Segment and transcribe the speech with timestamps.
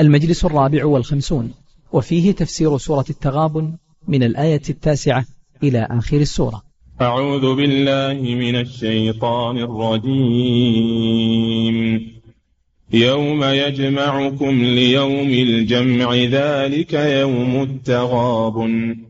[0.00, 1.52] المجلس الرابع والخمسون
[1.92, 3.72] وفيه تفسير سورة التغابن
[4.08, 5.24] من الآية التاسعة
[5.62, 6.62] إلى آخر السورة.
[7.00, 10.20] أعوذ بالله من الشيطان الرجيم.
[12.92, 19.09] يوم يجمعكم ليوم الجمع ذلك يوم التغابن.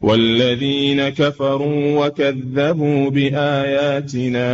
[0.00, 4.50] والذين كفروا وكذبوا بآياتنا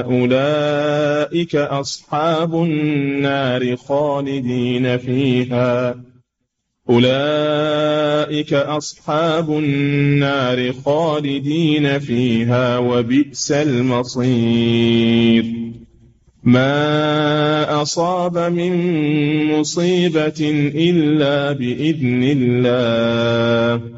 [0.00, 5.94] أولئك أصحاب النار خالدين فيها.
[6.90, 15.44] أولئك أصحاب النار خالدين فيها وبئس المصير.
[16.42, 18.72] ما أصاب من
[19.46, 23.97] مصيبة إلا بإذن الله.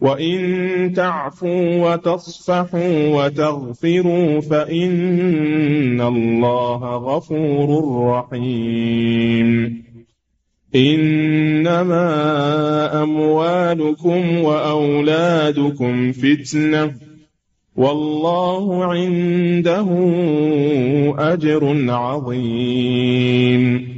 [0.00, 7.68] وإن تعفوا وتصفحوا وتغفروا فإن الله غفور
[8.10, 9.84] رحيم.
[10.74, 12.08] إنما
[13.02, 16.92] أموالكم وأولادكم فتنة
[17.76, 19.88] والله عنده
[21.18, 23.97] أجر عظيم.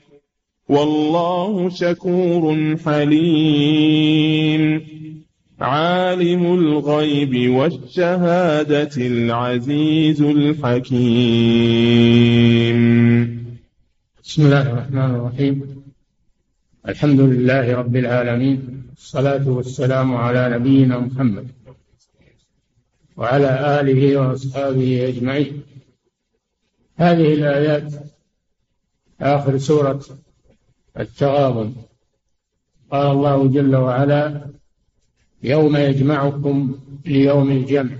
[0.71, 4.63] والله شكور حليم.
[5.61, 11.01] عالم الغيب والشهادة العزيز الحكيم.
[14.23, 15.83] بسم الله الرحمن الرحيم.
[16.87, 18.83] الحمد لله رب العالمين.
[18.97, 21.47] الصلاة والسلام على نبينا محمد
[23.17, 25.61] وعلى آله وأصحابه أجمعين.
[26.97, 27.93] هذه الآيات
[29.21, 30.01] آخر سورة
[30.99, 31.73] التغابن.
[32.91, 34.41] قال الله جل وعلا
[35.43, 36.75] يوم يجمعكم
[37.05, 37.95] ليوم الجمع.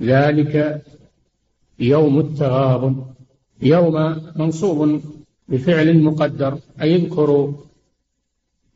[0.00, 0.82] ذلك
[1.78, 3.04] يوم التغابن.
[3.62, 5.00] يوم منصوب
[5.48, 7.52] بفعل مقدر أي اذكروا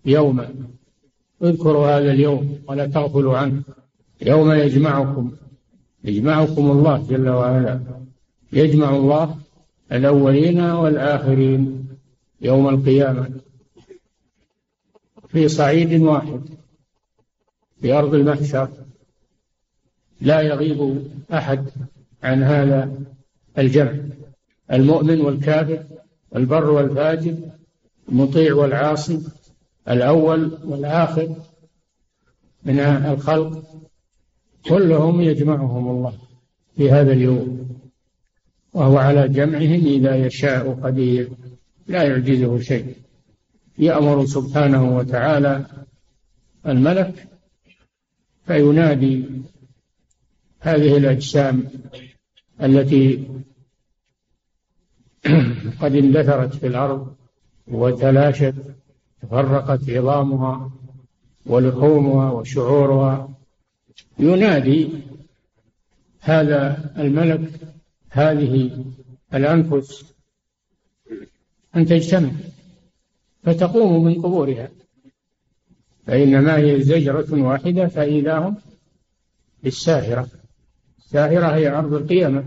[0.05, 0.55] يوما
[1.43, 3.63] اذكروا هذا اليوم ولا تغفلوا عنه.
[4.23, 5.31] يوم يجمعكم.
[6.05, 7.81] يجمعكم الله جل وعلا.
[8.53, 9.37] يجمع الله
[9.93, 11.74] الأولين والآخرين.
[12.45, 13.31] يوم القيامة
[15.29, 16.41] في صعيد واحد
[17.81, 18.69] في أرض المحشر
[20.21, 21.71] لا يغيب أحد
[22.23, 22.93] عن هذا
[23.59, 23.95] الجمع.
[24.73, 25.85] المؤمن والكافر
[26.37, 27.37] البر والفاجر
[28.09, 29.21] المطيع والعاصي
[29.89, 31.35] الأول والآخر
[32.65, 33.63] من الخلق
[34.69, 36.13] كلهم يجمعهم الله
[36.77, 37.69] في هذا اليوم
[38.73, 41.29] وهو على جمعهم إذا يشاء قدير.
[41.87, 42.97] لا يعجزه شيء.
[43.79, 45.67] يأمر سبحانه وتعالى
[46.67, 47.29] الملك
[48.47, 49.25] فينادي
[50.61, 51.65] هذه الأجسام
[52.63, 53.29] التي
[55.81, 57.15] قد اندثرت في الأرض
[57.69, 58.55] وتلاشت
[59.23, 60.71] تفرقت عظامها
[61.47, 63.29] ولحومها وشعورها.
[64.19, 64.89] ينادي
[66.21, 67.51] هذا الملك
[68.11, 68.85] هذه
[69.35, 70.14] الأنفس
[71.77, 72.31] أن تجتمع
[73.43, 74.69] فتقوم من قبورها.
[76.07, 78.57] فإنما هي زجرة واحدة فإذا هم
[79.63, 80.29] بالساهرة.
[80.99, 82.45] الساهرة هي أرض القيامة.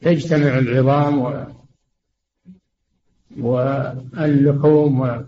[0.00, 1.44] تجتمع العظام و
[3.38, 5.26] واللحوم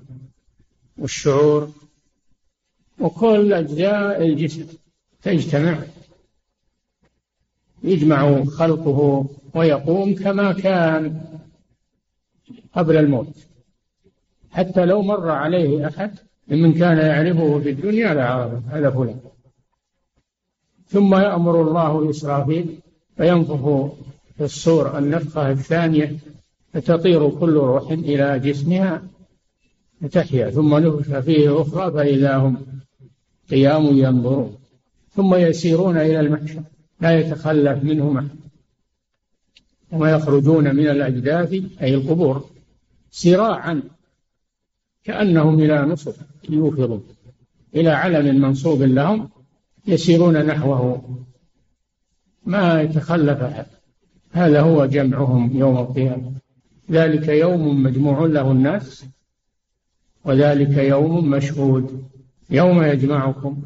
[0.99, 1.71] والشعور
[3.01, 4.67] وكل أجزاء الجسم
[5.23, 5.79] تجتمع.
[7.83, 11.30] يجمع خلقه ويقوم كما كان.
[12.75, 13.37] قبل الموت.
[14.51, 16.19] حتى لو مر عليه أحد
[16.49, 19.21] ممن كان يعرفه في الدنيا لعرفه هذا فلان.
[20.89, 22.79] ثم يأمر الله إسرافيل
[23.17, 23.93] فينفخ
[24.37, 26.17] في الصور النفخة الثانية
[26.73, 29.03] فتطير كل روح إلى جسمها
[30.03, 32.67] فتحيا ثم نفخ فيه أخرى فإذا هم
[33.51, 34.57] قيام ينظرون.
[35.15, 36.63] ثم يسيرون إلى المحشر
[37.01, 38.39] لا يتخلف منهم أحد
[39.93, 41.53] ويخرجون من الأجداث
[41.83, 42.51] أي القبور.
[43.11, 43.83] سراعا
[45.05, 46.13] كأنهم إلى نصب
[46.49, 47.05] يوفضون
[47.75, 49.31] إلى علم منصوب لهم
[49.87, 51.25] يسيرون نحوه.
[52.47, 53.67] ما يتخلف أحد.
[54.33, 56.33] هذا هو جمعهم يوم القيامة.
[56.91, 59.05] ذلك يوم مجموع له الناس
[60.25, 62.05] وذلك يوم مشهود
[62.51, 63.63] يوم يجمعكم.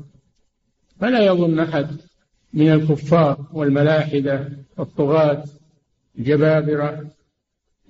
[1.00, 1.87] فلا يظن أحد
[2.52, 5.44] من الكفار والملاحدة والطغاة
[6.19, 7.06] الجبابرة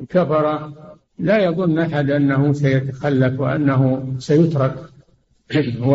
[0.01, 0.73] الكفرة
[1.19, 4.91] لا يظن أحد أنه سيتخلف وأنه سيترك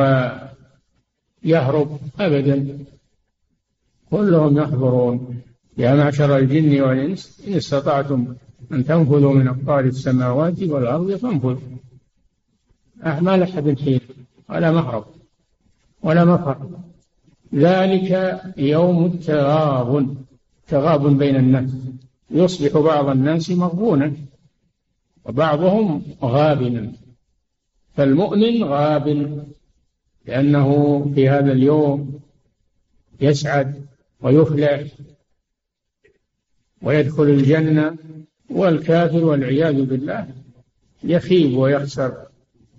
[1.44, 2.80] ويهرب أبدا.
[4.12, 5.42] كلهم يحضرون
[5.78, 8.36] يا معشر الجن والإنس إن استطعتم
[8.72, 11.58] أن تنفذوا من أقطار السماوات والأرض فانفذوا.
[13.04, 14.00] ما لأحد حين
[14.50, 15.06] ولا مهرب
[16.04, 16.70] ولا مفر.
[17.56, 20.16] ذلك يوم التغاب
[20.68, 21.70] تغاب بين الناس.
[22.32, 24.14] يصبح بعض الناس مغبونا.
[25.30, 26.92] وبعضهم غابنا
[27.96, 29.08] فالمؤمن غاب
[30.26, 32.20] لأنه في هذا اليوم
[33.22, 33.86] يسعد
[34.22, 34.84] ويفلح
[36.82, 37.98] ويدخل الجنة
[38.50, 40.28] والكافر والعياذ بالله
[41.04, 42.14] يخيب ويخسر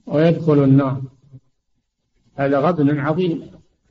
[0.07, 1.03] ويدخل النار.
[2.37, 3.43] هذا غبن عظيم.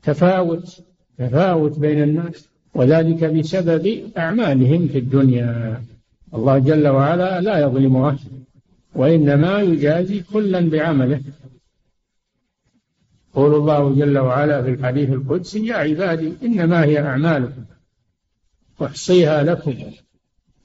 [0.04, 0.84] تفاوت
[1.18, 5.84] تفاوت بين الناس وذلك بسبب أعمالهم في الدنيا.
[6.34, 8.38] الله جل وعلا لا يظلم أحد
[8.95, 11.21] وإنما يجازي كلا بعمله.
[13.31, 17.63] يقول الله جل وعلا في الحديث القدسي يا عبادي إنما هي أعمالكم
[18.81, 19.75] أحصيها لكم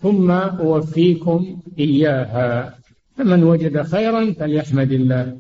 [0.03, 2.79] ثم أوفيكم إياها.
[3.17, 5.39] فمن وجد خيرا فليحمد الله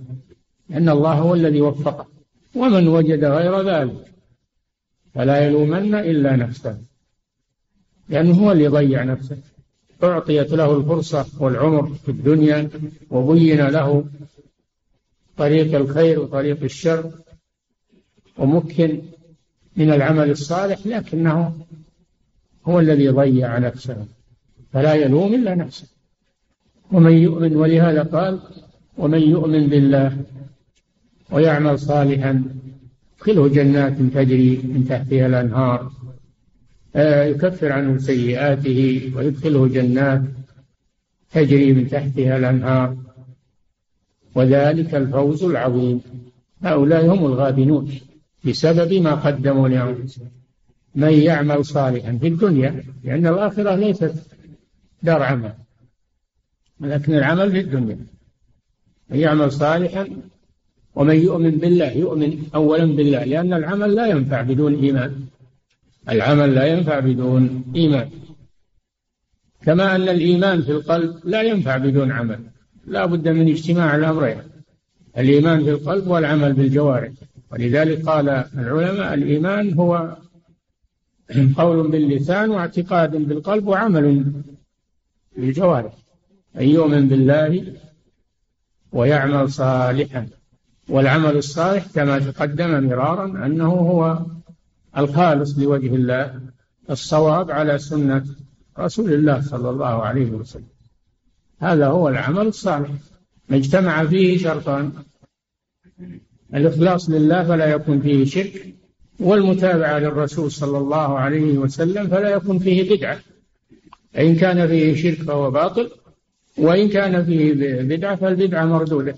[0.68, 2.06] لأن الله هو الذي وفقه
[2.54, 4.12] ومن وجد غير ذلك
[5.14, 6.78] فلا يلومن إلا نفسه
[8.08, 9.36] لأنه هو اللي ضيع نفسه.
[10.02, 12.70] أعطيت له الفرصة والعمر في الدنيا
[13.10, 14.04] وبين له
[15.36, 17.10] طريق الخير وطريق الشر
[18.38, 19.02] ومكن
[19.76, 21.54] من العمل الصالح لكنه
[22.66, 24.06] هو الذي ضيع نفسه
[24.72, 25.86] فلا يلوم إلا نفسه.
[26.92, 28.40] ومن يؤمن ولهذا قال
[28.98, 30.16] ومن يؤمن بالله
[31.30, 32.44] ويعمل صالحا
[33.16, 35.92] يدخله جنات تجري من تحتها الأنهار.
[36.96, 40.22] يكفر عنه سيئاته ويدخله جنات
[41.32, 42.96] تجري من تحتها الأنهار.
[44.34, 46.00] وذلك الفوز العظيم.
[46.62, 47.90] هؤلاء هم الغابنون
[48.44, 50.30] بسبب ما قدموا لأنفسهم.
[50.94, 54.14] من يعمل صالحا في الدنيا لأن الآخرة ليست
[55.02, 55.52] دار عمل
[56.80, 57.98] ولكن العمل في الدنيا.
[59.10, 60.06] من يعمل صالحا
[60.94, 65.26] ومن يؤمن بالله يؤمن أولا بالله لأن العمل لا ينفع بدون إيمان.
[66.08, 68.10] العمل لا ينفع بدون إيمان.
[69.62, 72.40] كما أن الإيمان في القلب لا ينفع بدون عمل.
[72.86, 74.38] لا بد من اجتماع الأمرين
[75.18, 77.10] الإيمان في القلب والعمل بالجوارح.
[77.52, 80.16] ولذلك قال العلماء الإيمان هو
[81.56, 84.32] قول باللسان واعتقاد بالقلب وعمل
[85.36, 85.92] بالجوارح.
[86.56, 87.64] أن يؤمن بالله
[88.92, 90.26] ويعمل صالحا.
[90.88, 94.18] والعمل الصالح كما تقدم مرارا أنه هو
[94.98, 96.40] الخالص لوجه الله
[96.90, 98.24] الصواب على سنة
[98.78, 100.68] رسول الله صلى الله عليه وسلم.
[101.60, 102.90] هذا هو العمل الصالح.
[103.48, 104.92] ما اجتمع فيه شرطان
[106.54, 108.74] الإخلاص لله فلا يكون فيه شرك
[109.20, 113.18] والمتابعة للرسول صلى الله عليه وسلم فلا يكون فيه بدعة.
[114.18, 115.90] إن كان فيه شرك فهو باطل
[116.58, 119.14] وإن كان فيه بدعة فالبدعة مردودة.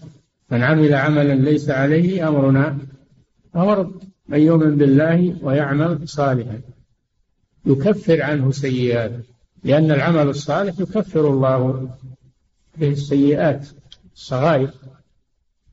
[0.50, 2.78] من عمل عملا ليس عليه أمرنا
[3.54, 6.60] فهو رد من يؤمن بالله ويعمل صالحا.
[7.66, 9.20] يكفر عنه سيئاته
[9.64, 11.88] لأن العمل الصالح يكفر الله
[12.76, 13.68] بالسيئات
[14.14, 14.70] الصغائر.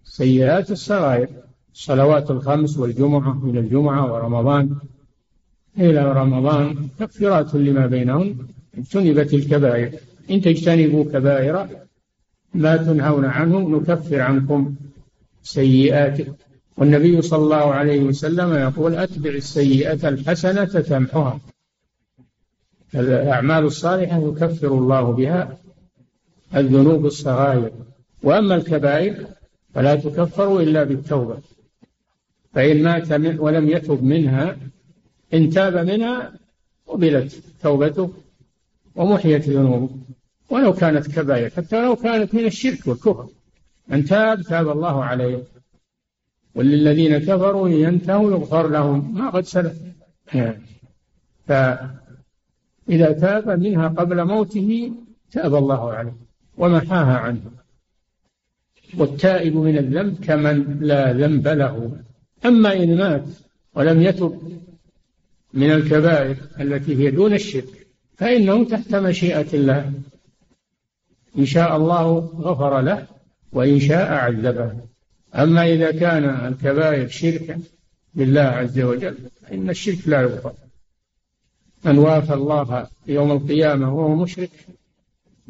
[0.03, 1.27] سيئات الصغائر
[1.73, 4.75] الصلوات الخمس والجمعة إلى الجمعة ورمضان
[5.79, 8.47] إلى رمضان تكفيرات لما بينهم.
[8.77, 9.99] اجتنبت الكبائر
[10.31, 11.67] إن تجتنبوا كبائر
[12.53, 14.75] ما تنهون عنه نكفر عنكم
[15.43, 16.33] سيئاتكم.
[16.77, 21.39] والنبي صلى الله عليه وسلم يقول أتبع السيئة الحسنة تمحها
[22.95, 25.57] الأعمال الصالحة يكفر الله بها
[26.55, 27.71] الذنوب الصغائر.
[28.23, 29.25] وأما الكبائر
[29.73, 31.37] فلا تكفر إلا بالتوبة.
[32.53, 34.57] فإن مات من ولم يتب منها
[35.33, 36.33] إن تاب منها
[36.87, 38.13] قبلت توبته
[38.95, 39.89] ومحيت ذنوبه.
[40.49, 43.27] ولو كانت كبائر حتى لو كانت من الشرك والكفر.
[43.87, 45.43] من تاب تاب الله عليه.
[46.55, 49.13] وللذين كفروا ينتهوا يغفر لهم.
[49.17, 49.73] ما قد سلف.
[51.47, 54.91] فإذا تاب منها قبل موته
[55.31, 56.15] تاب الله عليه
[56.57, 57.41] ومحاها عنه.
[58.97, 61.97] والتائب من الذنب كمن لا ذنب له.
[62.45, 63.25] أما إن مات
[63.75, 64.61] ولم يتب
[65.53, 69.93] من الكبائر التي هي دون الشرك فإنه تحت مشيئة الله.
[71.37, 73.07] إن شاء الله غفر له
[73.51, 74.92] وإن شاء عذبه.
[75.35, 77.59] أما إذا كان الكبائر شركا
[78.13, 80.53] بالله عز وجل فإن الشرك لا يغفر.
[81.85, 84.51] من وافى الله يوم القيامة وهو مشرك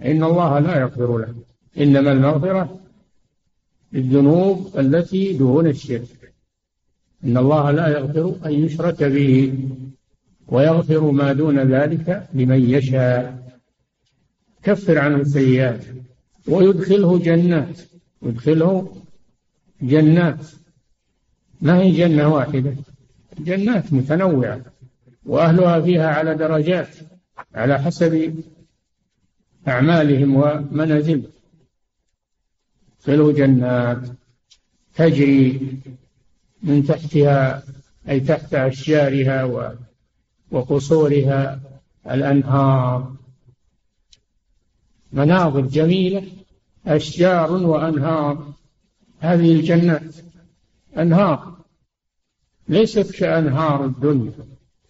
[0.05, 1.35] إن الله لا يغفر له.
[1.77, 2.79] إنما المغفرة
[3.93, 6.33] للذنوب التي دون الشرك.
[7.23, 9.53] إن الله لا يغفر أن يشرك به
[10.47, 13.43] ويغفر ما دون ذلك لمن يشاء.
[14.63, 15.85] كفر عنه السيئات
[16.47, 17.79] ويدخله جنات
[18.23, 19.02] يدخله
[19.82, 20.48] جنات.
[21.62, 22.75] ما هي جنة واحدة؟
[23.39, 24.62] جنات متنوعة
[25.25, 26.96] وأهلها فيها على درجات
[27.56, 28.44] على حسب
[29.68, 31.24] أعمالهم ومنازلهم.
[33.00, 34.01] يدخله جنات
[34.96, 35.77] تجري
[36.63, 37.63] من تحتها
[38.10, 39.74] أي تحت أشجارها
[40.51, 41.60] وقصورها
[42.12, 43.15] الأنهار.
[45.12, 46.24] مناظر جميلة
[46.88, 48.52] أشجار وأنهار.
[49.24, 50.15] هذه الجنات
[50.98, 51.53] أنهار.
[52.68, 54.32] ليست كأنهار الدنيا.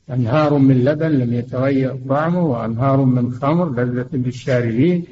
[0.09, 5.05] أنهار من لبن لم يتغير طعمه وأنهار من خمر لذة للشاربين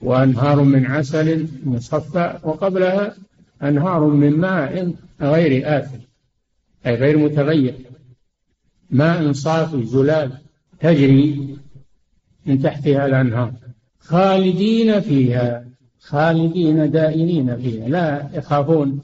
[0.00, 3.14] وأنهار من عسل مصفى وقبلها
[3.62, 5.98] أنهار من ماء غير آثم
[6.86, 7.74] أي غير متغير.
[8.90, 10.32] ماء صافي زلال
[10.80, 11.56] تجري
[12.46, 13.52] من تحتها الأنهار.
[13.98, 15.75] خالدين فيها.
[16.06, 17.88] خالدين دائمين فيها.
[17.88, 19.00] لا يخافون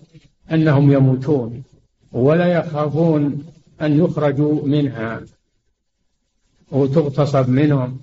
[0.52, 1.62] أنهم يموتون
[2.12, 3.44] ولا يخافون
[3.82, 5.20] أن يخرجوا منها
[6.70, 8.00] وتغتصب منهم.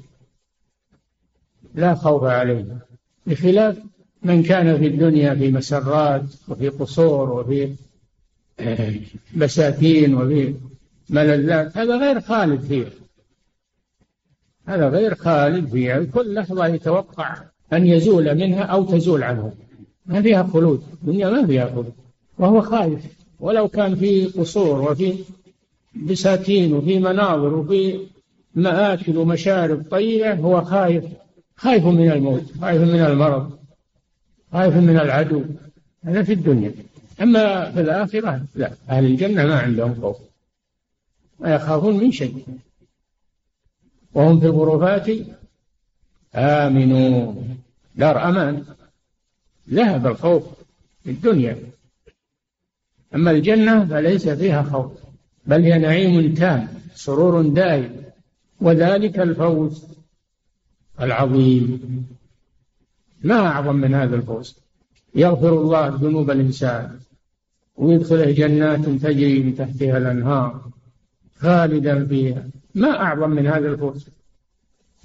[1.76, 2.80] لا خوف عليهم.
[3.28, 3.78] بخلاف
[4.24, 7.76] من كان في الدنيا في مسرات وفي قصور وفي
[9.36, 10.56] بساتين وفي
[11.10, 12.92] ملذات هذا غير خالد فيها.
[14.66, 16.04] هذا غير خالد فيها.
[16.04, 19.54] كل لحظة يتوقع أن يزول منها أو تزول عنه.
[20.06, 20.84] ما فيها خلود.
[20.94, 21.94] الدنيا ما فيها خلود.
[22.40, 23.00] وهو خايف
[23.40, 25.14] ولو كان في قصور وفي
[25.96, 28.00] بساتين وفي مناظر وفي
[28.56, 31.04] مآكل ومشارب طيبة هو خايف
[31.56, 32.44] خايف من الموت.
[32.62, 33.52] خايف من المرض.
[34.52, 35.44] خايف من العدو.
[36.04, 36.72] هذا في الدنيا.
[37.22, 38.72] أما في الآخرة لا.
[38.90, 40.18] أهل الجنة ما عندهم خوف.
[41.40, 42.46] ما يخافون من شيء.
[44.14, 45.08] وهم في الغرفات
[46.36, 47.58] آمنون
[47.96, 48.66] دار أمان.
[49.70, 50.44] ذهب الخوف
[51.04, 51.58] في الدنيا.
[53.16, 54.92] أما الجنة فليس فيها خوف
[55.46, 58.04] بل هي نعيم تام سرور دائم
[58.62, 59.86] وذلك الفوز
[61.02, 62.08] العظيم.
[63.24, 64.60] ما أعظم من هذا الفوز؟
[65.16, 67.00] يغفر الله ذنوب الإنسان
[67.76, 70.70] ويدخله جنات تجري من تحتها الأنهار
[71.38, 72.50] خالدا فيها.
[72.76, 74.10] ما أعظم من هذا الفوز؟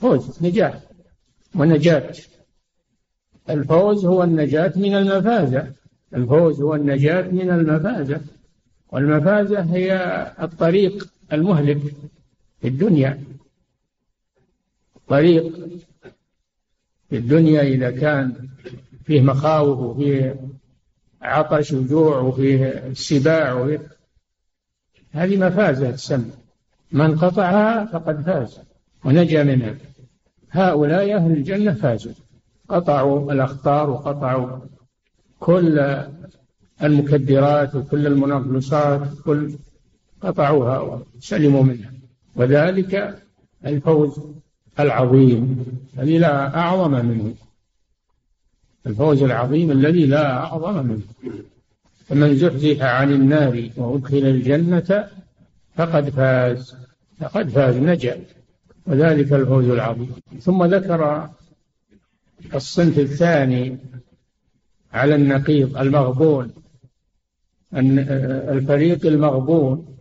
[0.01, 0.81] فوز نجاح.
[1.55, 2.15] ونجاة.
[3.51, 5.73] الفوز هو النجاة من المفازة.
[6.15, 8.21] الفوز هو النجاة من المفازة.
[8.89, 9.93] والمفازة هي
[10.43, 11.79] الطريق المهلك
[12.61, 13.25] في الدنيا.
[15.09, 15.55] طريق
[17.11, 18.49] في الدنيا إذا كان
[19.05, 20.37] فيه مخاوف وفيه
[21.23, 23.89] عطش وجوع وفيه سباع وفيه.
[25.13, 26.31] هذه مفازة تسمى.
[26.93, 28.61] من قطعها فقد فاز
[29.05, 29.75] ونجا منها.
[30.55, 32.13] هؤلاء أهل الجنة فازوا
[32.69, 34.59] قطعوا الأخطار وقطعوا
[35.41, 35.99] كل
[36.83, 39.55] المكدرات وكل المنغصات كل
[40.21, 41.91] قطعوها وسلموا منها.
[42.37, 43.19] وذلك
[43.67, 44.21] الفوز
[44.81, 45.65] العظيم
[45.99, 47.35] الذي لا أعظم منه.
[48.87, 51.03] الفوز العظيم الذي لا أعظم منه.
[52.07, 55.09] فمن زحزح عن النار وأدخل الجنة
[55.77, 56.77] فقد فاز
[57.21, 58.21] فقد فاز نجا.
[58.87, 60.13] وذلك الفوز العظيم.
[60.41, 61.31] ثم ذكر
[62.55, 63.79] الصنف الثاني
[64.93, 66.53] على النقيض المغبون
[67.75, 69.97] الفريق المغبون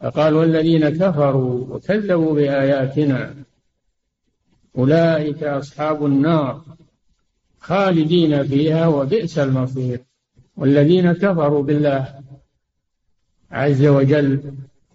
[0.00, 3.34] فقال والذين كفروا وكذبوا بآياتنا
[4.78, 6.62] أولئك أصحاب النار
[7.60, 10.00] خالدين فيها وبئس المصير.
[10.56, 12.20] والذين كفروا بالله
[13.50, 14.40] عز وجل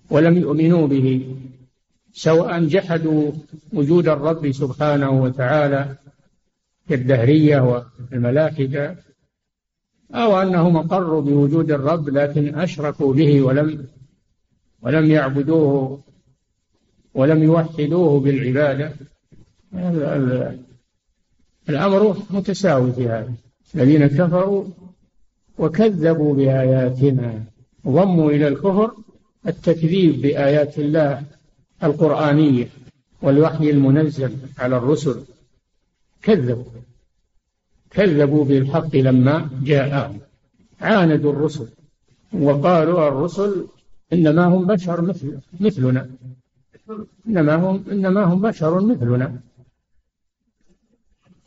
[0.10, 1.36] ولم يؤمنوا به
[2.16, 3.32] سواء جحدوا
[3.74, 5.96] وجود الرب سبحانه وتعالى
[6.90, 8.96] كالدهرية والملاحدة
[10.12, 13.88] أو أنهم أقروا بوجود الرب لكن أشركوا به ولم
[14.82, 16.04] ولم يعبدوه
[17.14, 18.94] ولم يوحدوه بالعبادة.
[21.70, 23.34] الأمر متساوي في هذا.
[23.76, 24.66] الذين كفروا
[25.58, 27.44] وكذبوا بآياتنا
[27.88, 28.92] ضموا إلى الكفر
[29.48, 31.24] التكذيب بآيات الله
[31.86, 32.70] القرآنية
[33.22, 35.24] والوحي المنزل على الرسل.
[36.22, 36.64] كذبوا.
[37.90, 40.20] كذبوا بالحق لما جاءهم.
[40.82, 41.68] عاندوا الرسل
[42.34, 43.68] وقالوا الرسل
[44.14, 46.10] إنما هم بشر مثل مثلنا.
[47.28, 49.40] إنما هم إنما هم بشر مثلنا.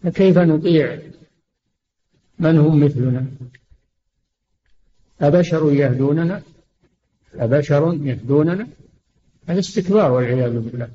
[0.02, 0.98] فكيف نطيع
[2.38, 3.26] من هم مثلنا؟
[5.20, 6.42] أبشر يهدوننا؟
[7.34, 8.66] أبشر يهدوننا؟
[9.48, 10.90] هذا استكبار والعياذ بالله.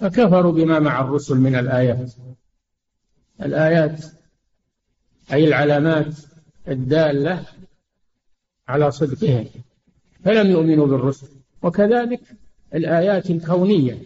[0.00, 2.12] فكفروا بما مع الرسل من الآيات.
[3.42, 4.04] الآيات
[5.32, 6.14] أي العلامات
[6.68, 7.44] الدالة
[8.68, 9.46] على صدقهم.
[10.24, 11.28] فلم يؤمنوا بالرسل.
[11.62, 12.20] وكذلك
[12.74, 13.98] الآيات الكونية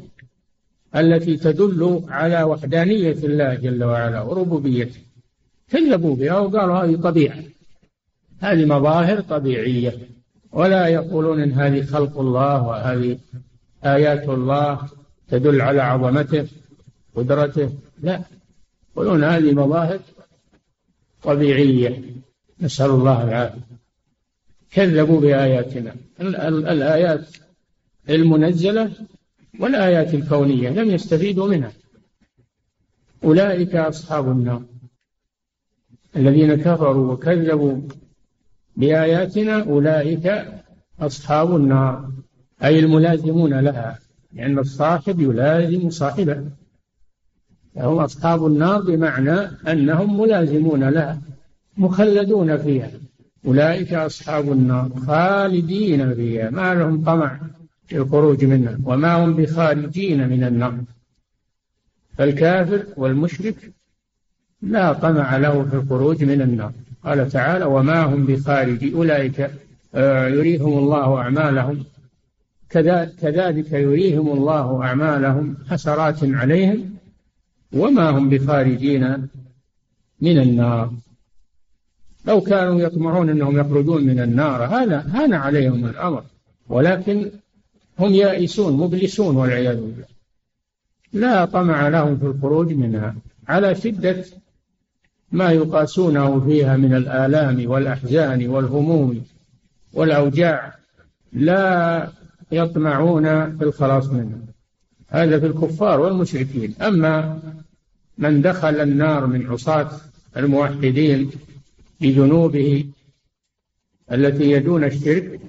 [0.97, 5.01] التي تدل على وحدانية الله جل وعلا وربوبيته.
[5.71, 7.43] كذبوا بها وقالوا هذه طبيعة.
[8.41, 10.20] هذه مظاهر طبيعية.
[10.53, 13.19] ولا يقولون إن هذه خلق الله وهذه
[13.85, 14.89] آيات الله
[15.29, 16.49] تدل على عظمته
[17.15, 17.71] قدرته.
[18.03, 18.21] لا.
[18.93, 20.01] يقولون هذه مظاهر
[21.23, 22.03] طبيعية.
[22.61, 23.61] نسأل الله العافية.
[24.73, 25.95] كذبوا بآياتنا.
[26.21, 27.29] الآيات
[28.09, 28.93] المنزلة
[29.61, 31.73] والآيات الكونية لم يستفيدوا منها.
[33.25, 34.63] أولئك أصحاب النار.
[36.17, 37.81] الذين كفروا وكذبوا
[38.81, 40.45] بآياتنا أولئك
[41.01, 42.11] أصحاب النار
[42.65, 43.99] أي الملازمون لها
[44.33, 46.45] لأن الصاحب يلازم صاحبه.
[47.75, 49.39] فهم أصحاب النار بمعنى
[49.73, 51.21] أنهم ملازمون لها
[51.77, 52.91] مخلدون فيها.
[53.47, 56.51] أولئك أصحاب النار خالدين فيها.
[56.51, 57.41] ما لهم طمع
[57.87, 60.75] في الخروج منها وما هم بخارجين من النار.
[62.17, 63.73] فالكافر والمشرك
[64.63, 66.73] لا طمع له في الخروج من النار.
[67.05, 69.51] قال تعالى وما هم بخارج أولئك
[69.95, 71.85] آه، يريهم الله أعمالهم.
[73.21, 76.97] كذلك يريهم الله أعمالهم حسرات عليهم.
[77.73, 79.29] وما هم بخارجين
[80.21, 80.93] من النار.
[82.27, 86.25] لو كانوا يطمعون أنهم يخرجون من النار هذا هان عليهم الأمر.
[86.69, 87.31] ولكن
[87.99, 90.05] هم يائسون مبلسون والعياذ بالله.
[91.13, 93.15] لا طمع لهم في الخروج منها.
[93.49, 94.25] على شدة
[95.33, 99.25] ما يقاسونه فيها من الآلام والأحزان والهموم
[99.93, 100.75] والأوجاع
[101.33, 102.09] لا
[102.53, 104.39] يطمعون في الخلاص منها
[105.11, 106.75] هذا في الكفار والمشركين.
[106.83, 107.41] أما
[108.19, 109.91] من دخل النار من عصاة
[110.37, 111.31] الموحدين
[112.01, 112.91] بذنوبه
[114.13, 115.41] التي يدون الشرك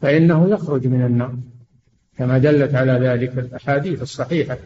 [0.00, 1.34] فإنه يخرج من النار.
[2.18, 4.58] كما دلت على ذلك الأحاديث الصحيحة.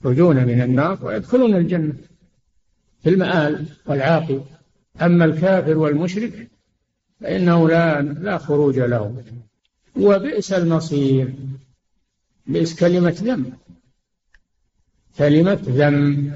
[0.00, 1.94] يخرجون من النار ويدخلون الجنة.
[3.02, 4.42] في المآل والعاقل.
[5.02, 6.48] أما الكافر والمشرك
[7.20, 9.22] فإنه لا لا خروج له.
[9.96, 11.32] وبئس المصير.
[12.46, 13.52] بئس كلمة ذم.
[15.18, 16.32] كلمة ذم.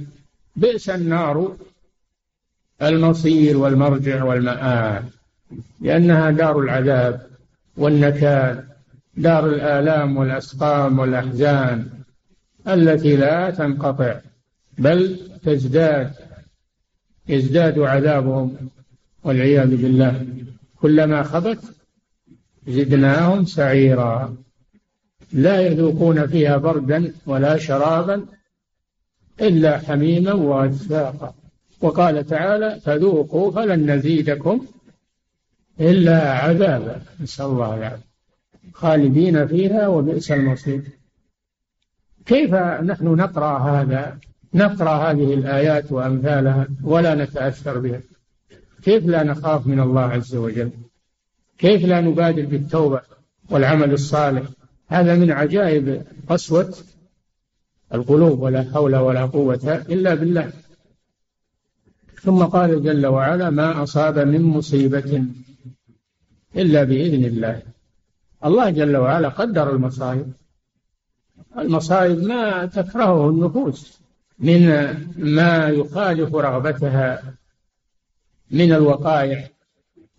[0.56, 1.56] بئس النار.
[2.82, 5.04] المصير والمرجع والمآل.
[5.80, 7.26] لأنها دار العذاب
[7.76, 8.64] والنكال.
[9.16, 11.88] دار الآلام والأسقام والأحزان.
[12.68, 14.20] التي لا تنقطع
[14.78, 16.12] بل تزداد.
[17.28, 18.56] يزداد عذابهم
[19.24, 20.26] والعياذ بالله.
[20.80, 21.58] كلما خبت
[22.68, 24.36] زدناهم سعيرا.
[25.32, 28.26] لا يذوقون فيها بردا ولا شرابا
[29.40, 31.34] إلا حميما وغساقا
[31.80, 34.66] وقال تعالى فذوقوا فلن نزيدكم
[35.80, 37.02] إلا عذابا.
[37.20, 38.04] نسأل الله العافية.
[38.72, 40.82] خالدين فيها وبئس المصير.
[42.26, 44.18] كيف نحن نقرأ هذا؟
[44.54, 48.00] نقرأ هذه الآيات وأمثالها ولا نتأثر بها.
[48.82, 50.70] كيف لا نخاف من الله عز وجل؟
[51.58, 53.00] كيف لا نبادر بالتوبة
[53.50, 54.42] والعمل الصالح؟
[54.86, 56.74] هذا من عجائب قسوة
[57.94, 60.52] القلوب ولا حول ولا قوة إلا بالله.
[62.22, 65.24] ثم قال جل وعلا ما أصاب من مصيبة
[66.56, 67.62] إلا بإذن الله.
[68.44, 70.32] الله جل وعلا قدر المصائب.
[71.58, 74.03] المصائب ما تكرهه النفوس.
[74.38, 74.66] من
[75.16, 77.34] ما يخالف رغبتها
[78.50, 79.48] من الوقائع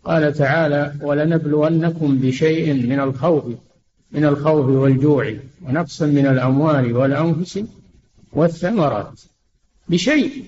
[0.04, 3.46] قال تعالى ولنبلونكم بشيء من الخوف
[4.12, 7.60] من الخوف والجوع ونقص من الأموال والأنفس
[8.34, 9.22] والثمرات.
[9.90, 10.46] بشيء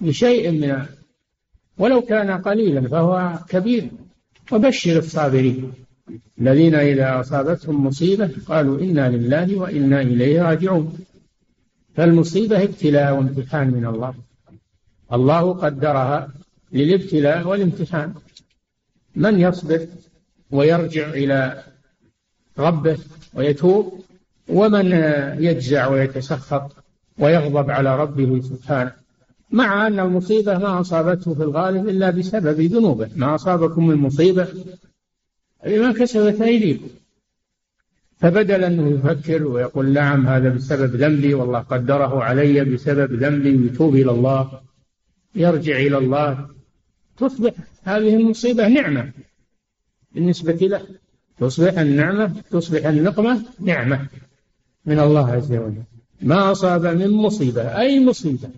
[0.00, 0.86] بشيء من
[1.78, 3.90] ولو كان قليلا فهو كبير.
[4.52, 5.72] وبشر الصابرين
[6.40, 10.98] الذين إذا أصابتهم مصيبة قالوا إنا لله وإنا إليه راجعون.
[11.98, 14.14] فالمصيبة ابتلاء وامتحان من الله.
[15.12, 16.28] الله قدرها
[16.72, 18.14] للابتلاء والامتحان.
[19.16, 19.86] من يصبر
[20.50, 21.62] ويرجع إلى
[22.58, 22.98] ربه
[23.34, 24.00] ويتوب
[24.48, 24.86] ومن
[25.38, 26.76] يجزع ويتسخط
[27.18, 28.92] ويغضب على ربه سبحانه.
[29.50, 33.10] مع أن المصيبة ما أصابته في الغالب إلا بسبب ذنوبه.
[33.16, 34.48] ما أصابكم من مصيبة؟
[35.66, 36.88] بما كسبت أيديكم.
[38.18, 44.10] فبدل أنه يفكر ويقول نعم هذا بسبب ذنبي والله قدره علي بسبب ذنبي ويتوب إلى
[44.10, 44.60] الله
[45.34, 46.48] يرجع إلى الله
[47.16, 47.52] تصبح
[47.82, 49.12] هذه المصيبة نعمة.
[50.12, 50.82] بالنسبة له
[51.38, 54.08] تصبح النعمة تصبح النقمة نعمة
[54.86, 55.82] من الله عز وجل.
[56.22, 58.50] ما أصاب من مصيبة أي مصيبة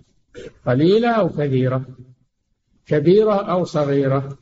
[0.65, 1.85] قليلة أو كثيرة
[2.85, 4.37] كبيرة أو صغيرة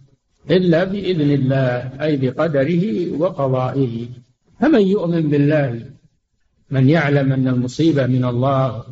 [0.49, 4.07] إلا بإذن الله أي بقدره وقضائه.
[4.59, 5.85] فمن يؤمن بالله
[6.71, 8.83] من يعلم أن المصيبة من الله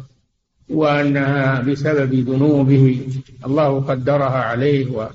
[0.69, 3.01] وأنها بسبب ذنوبه
[3.45, 5.09] الله قدرها عليه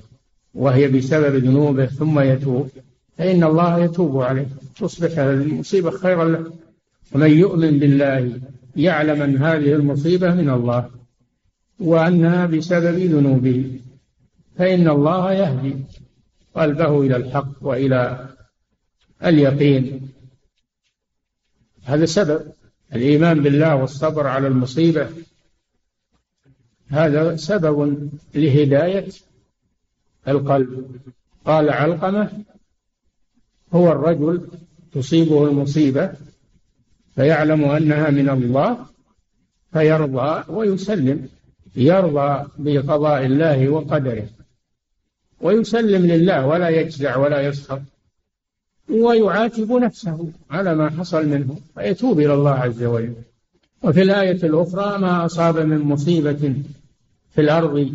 [0.53, 2.69] وهي بسبب ذنوبه ثم يتوب
[3.17, 4.47] فإن الله يتوب عليه
[4.79, 6.53] تصبح المصيبة خيرا له.
[7.11, 8.39] ومن يؤمن بالله
[8.75, 10.89] يعلم أن هذه المصيبة من الله
[11.79, 13.79] وأنها بسبب ذنوبه
[14.57, 15.75] فإن الله يهدي
[16.55, 18.29] قلبه إلى الحق وإلى
[19.25, 20.12] اليقين.
[21.83, 22.51] هذا سبب.
[22.95, 25.09] الإيمان بالله والصبر على المصيبة
[26.87, 29.07] هذا سبب لهداية
[30.27, 31.01] القلب.
[31.45, 32.43] قال علقمة
[33.73, 34.47] هو الرجل
[34.93, 36.13] تصيبه المصيبة
[37.15, 38.85] فيعلم أنها من الله
[39.73, 41.29] فيرضى ويسلم
[41.75, 44.27] يرضى بقضاء الله وقدره
[45.41, 47.81] ويسلم لله ولا يجزع ولا يسخط.
[48.89, 53.15] ويعاتب نفسه على ما حصل منه فيتوب إلى الله عز وجل.
[53.83, 56.55] وفي الآية الأخرى ما أصاب من مصيبة
[57.29, 57.93] في الأرض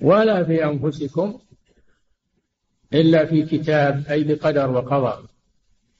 [0.00, 1.38] ولا في أنفسكم
[2.94, 5.22] إلا في كتاب أي بقدر وقضاء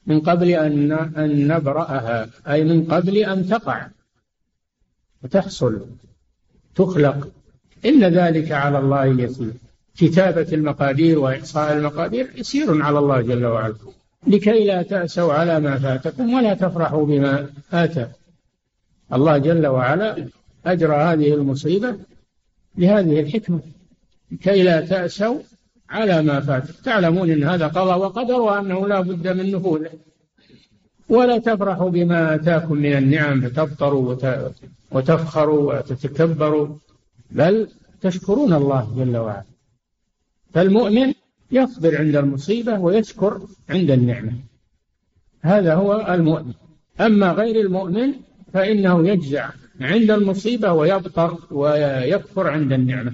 [0.05, 3.87] من قبل أن أن نبرأها أي من قبل أن تقع
[5.23, 5.85] وتحصل
[6.75, 7.31] تخلق.
[7.85, 9.53] إن ذلك على الله يسير.
[9.97, 13.75] كتابة المقادير وإحصاء المقادير يسير على الله جل وعلا.
[14.27, 18.07] لكي لا تأسوا على ما فاتكم ولا تفرحوا بما آتى.
[19.13, 20.27] الله جل وعلا
[20.65, 21.95] أجرى هذه المصيبة
[22.77, 23.59] لهذه الحكمة.
[24.31, 25.39] لكي لا تأسوا
[25.89, 29.89] على ما فات تعلمون أن هذا قضى وقدر وأنه لا بد من نفوذه
[31.09, 34.15] ولا تفرحوا بما آتاكم من النعم فتبطروا
[34.91, 36.67] وتفخروا وتتكبروا.
[37.31, 37.67] بل
[38.01, 39.54] تشكرون الله جل وعلا.
[40.55, 41.13] فالمؤمن
[41.51, 44.33] يصبر عند المصيبة ويشكر عند النعمة.
[45.41, 46.53] هذا هو المؤمن.
[47.01, 48.13] أما غير المؤمن
[48.53, 49.49] فإنه يجزع
[49.81, 53.13] عند المصيبة ويبطر ويكفر عند النعمة.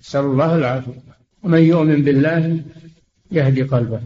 [0.00, 1.02] نسأل الله العافية.
[1.42, 2.60] ومن يؤمن بالله
[3.32, 4.00] يهدي قلبه.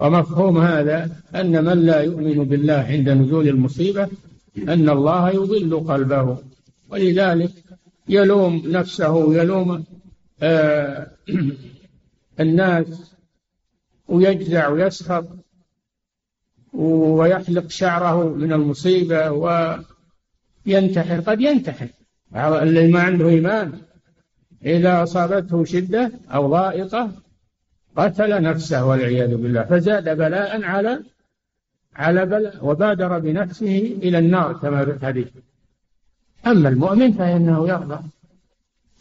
[0.00, 4.08] ومفهوم هذا أن من لا يؤمن بالله عند نزول المصيبة
[4.68, 6.38] أن الله يضل قلبه.
[6.90, 7.52] ولذلك
[8.08, 9.84] يلوم نفسه يلوم
[10.42, 11.06] آه
[12.40, 13.14] الناس
[14.08, 15.26] ويجزع ويسخط
[16.72, 19.30] ويحلق شعره من المصيبة
[20.66, 21.20] وينتحر.
[21.20, 21.88] قد ينتحر.
[22.34, 23.72] اللي ما عنده إيمان.
[24.64, 27.10] إذا أصابته شدة أو ضائقة
[27.96, 29.62] قتل نفسه والعياذ بالله.
[29.62, 31.00] فزاد بلاء على
[31.96, 35.28] على بلاء وبادر بنفسه إلى النار كما في الحديث.
[36.46, 37.98] أما المؤمن فإنه يرضى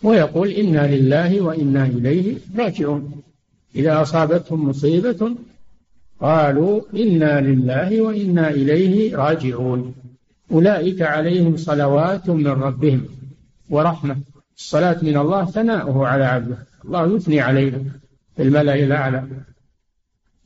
[0.03, 3.18] ويقول إنا لله وإنا إليه راجعون.
[3.75, 5.35] إذا أصابتهم مصيبة
[6.21, 9.95] قالوا إنا لله وإنا إليه راجعون.
[10.51, 13.05] أولئك عليهم صلوات من ربهم
[13.69, 14.17] ورحمة.
[14.57, 16.57] الصلاة من الله ثناؤه على عبده.
[16.85, 17.71] الله يثني عليه
[18.35, 19.23] في الملأ الأعلى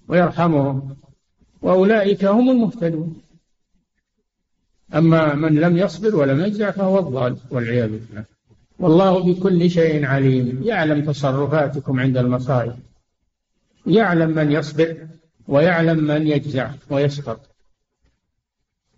[0.08, 0.96] ويرحمهم
[1.62, 3.22] وأولئك هم المهتدون.
[4.96, 8.26] أما من لم يصبر ولم يجزع فهو الضال والعياذ بالله.
[8.80, 10.62] والله بكل شيء عليم.
[10.64, 12.74] يعلم تصرفاتكم عند المصائب.
[13.88, 15.08] يعلم من يصبر
[15.48, 17.40] ويعلم من يجزع ويسخط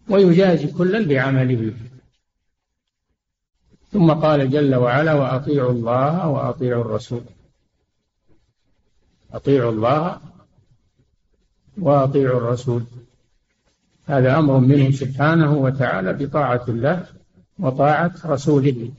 [0.10, 1.74] ويجازي كلا بعمله.
[3.92, 7.22] ثم قال جل وعلا وأطيعوا الله وأطيعوا الرسول.
[9.34, 10.22] أطيعوا الله
[11.78, 12.84] وأطيعوا الرسول.
[14.06, 17.06] هذا أمر منه سبحانه وتعالى بطاعة الله
[17.60, 18.92] وطاعة رسوله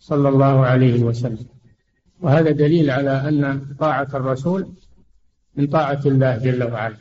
[0.00, 1.46] صلى الله عليه وسلم.
[2.20, 4.68] وهذا دليل على أن طاعة الرسول
[5.58, 6.96] من طاعة الله جل وعلا.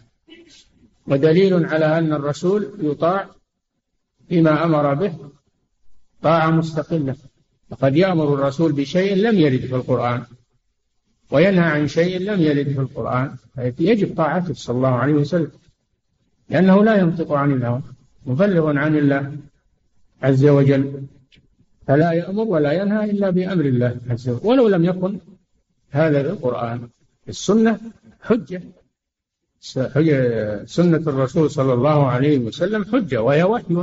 [1.07, 3.29] ودليل على أن الرسول يطاع
[4.29, 5.13] فيما أمر به
[6.21, 7.15] طاعة مستقلة.
[7.69, 10.23] فقد يأمر الرسول بشيء لم يرد في القرآن
[11.31, 13.35] وينهى عن شيء لم يرد في القرآن
[13.79, 15.51] يجب طاعته صلى الله عليه وسلم
[16.49, 17.81] لأنه لا ينطق عن الهوى
[18.25, 19.37] مبلغ عن الله
[20.23, 21.03] عز وجل
[21.87, 24.47] فلا يأمر ولا ينهى إلا بأمر الله عز وجل.
[24.47, 25.17] ولو لم يكن
[25.91, 26.87] هذا القرآن
[27.29, 27.79] السنة
[28.27, 28.61] حجة.
[30.65, 33.73] سنة الرسول صلى الله عليه وسلم حجة وهي وحي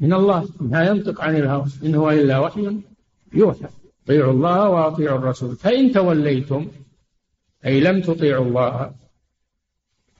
[0.00, 2.80] من الله لا ينطق عن الهوى إن هو إلا وحي
[3.32, 3.68] يوحى.
[4.04, 5.56] اطيعوا الله واطيعوا الرسول.
[5.56, 6.68] فإن توليتم
[7.66, 8.94] أي لم تطيعوا الله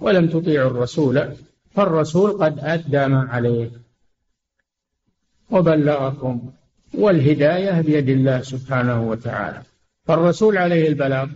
[0.00, 1.16] ولم تطيعوا الرسول
[1.74, 3.70] فالرسول قد أدى ما عليه.
[5.50, 6.52] وبلغكم
[6.94, 9.62] والهداية بيد الله سبحانه وتعالى.
[10.04, 11.28] فالرسول عليه البلاغ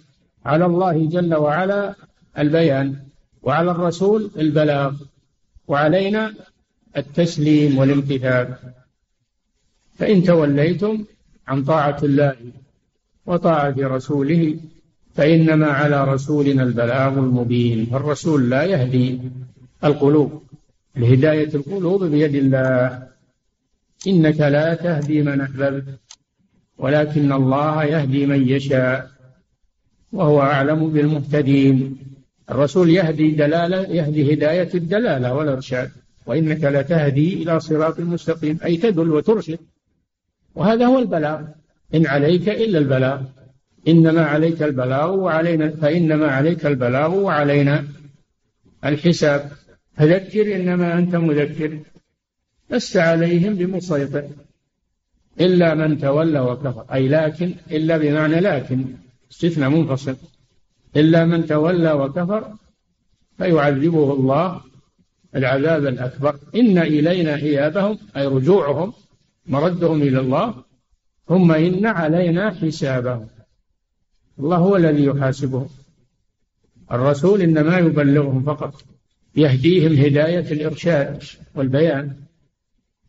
[0.44, 1.94] على الله جل وعلا
[2.38, 2.96] البيان
[3.42, 4.94] وعلى الرسول البلاغ
[5.68, 6.35] وعلينا
[6.96, 8.55] التسليم والامتثال.
[9.98, 11.05] فإن توليتم
[11.48, 12.37] عن طاعة الله
[13.27, 14.61] وطاعة رسوله
[15.14, 17.94] فإنما على رسولنا البلاغ المبين.
[17.94, 19.20] الرسول لا يهدي
[19.85, 20.42] القلوب
[20.96, 23.09] لهداية القلوب بيد الله.
[24.07, 25.85] إنك لا تهدي من أحببت
[26.79, 29.17] ولكن الله يهدي من يشاء.
[30.12, 31.98] وهو أعلم بالمهتدين.
[32.50, 35.90] الرسول يهدي دلالة يهدي هداية الدلالة والإرشاد.
[36.26, 39.58] وإنك لتهدي إلى صراط مستقيم أي تدل وترشد.
[40.54, 41.42] وهذا هو البلاغ.
[41.94, 43.22] إن عليك إلا البلاغ.
[43.88, 47.84] إنما عليك البلاغ وعلينا فإنما عليك البلاغ وعلينا
[48.84, 49.50] الحساب.
[49.96, 51.78] فذكر إنما أنت مذكر.
[52.70, 54.24] لست عليهم بمسيطر.
[55.40, 56.84] إلا من تولى وكفر.
[56.92, 58.84] أي لكن إلا بمعنى لكن.
[59.30, 60.16] استثناء منفصل.
[60.96, 62.52] إلا من تولى وكفر
[63.38, 64.60] فيعذبه الله
[65.36, 66.38] العذاب الأكبر.
[66.54, 68.92] إن إلينا إيابهم أي رجوعهم
[69.46, 70.54] مردهم إلى الله
[71.28, 73.26] ثم إن علينا حسابهم.
[74.38, 75.68] الله هو الذي يحاسبهم.
[76.92, 78.82] الرسول إنما يبلغهم فقط
[79.36, 81.22] يهديهم هداية الإرشاد
[81.54, 82.16] والبيان.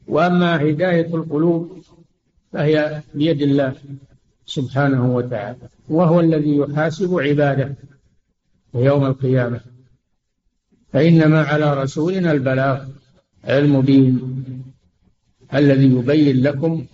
[0.07, 1.83] وأما هداية القلوب
[2.53, 3.73] فهي بيد الله
[4.45, 5.69] سبحانه وتعالى.
[5.89, 7.75] وهو الذي يحاسب عباده
[8.73, 9.61] يوم القيامة.
[10.93, 12.85] فإنما على رسولنا البلاغ
[13.49, 14.35] المبين
[15.53, 16.85] الذي يبين لكم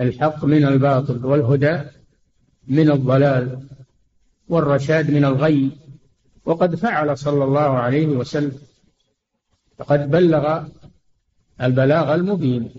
[0.00, 1.80] الحق من الباطل والهدى
[2.68, 3.62] من الضلال
[4.48, 5.70] والرشاد من الغي.
[6.44, 8.58] وقد فعل صلى الله عليه وسلم.
[9.78, 10.64] فقد بلغ
[11.60, 12.70] البلاغ المبين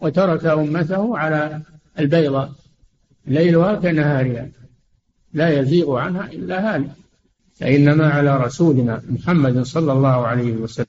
[0.00, 1.62] وترك أمته على
[1.98, 2.52] البيضاء
[3.26, 4.48] ليلها كنهارها.
[5.32, 6.90] لا يزيغ عنها إلا هالك.
[7.54, 10.86] فإنما على رسولنا محمد صلى الله عليه وسلم.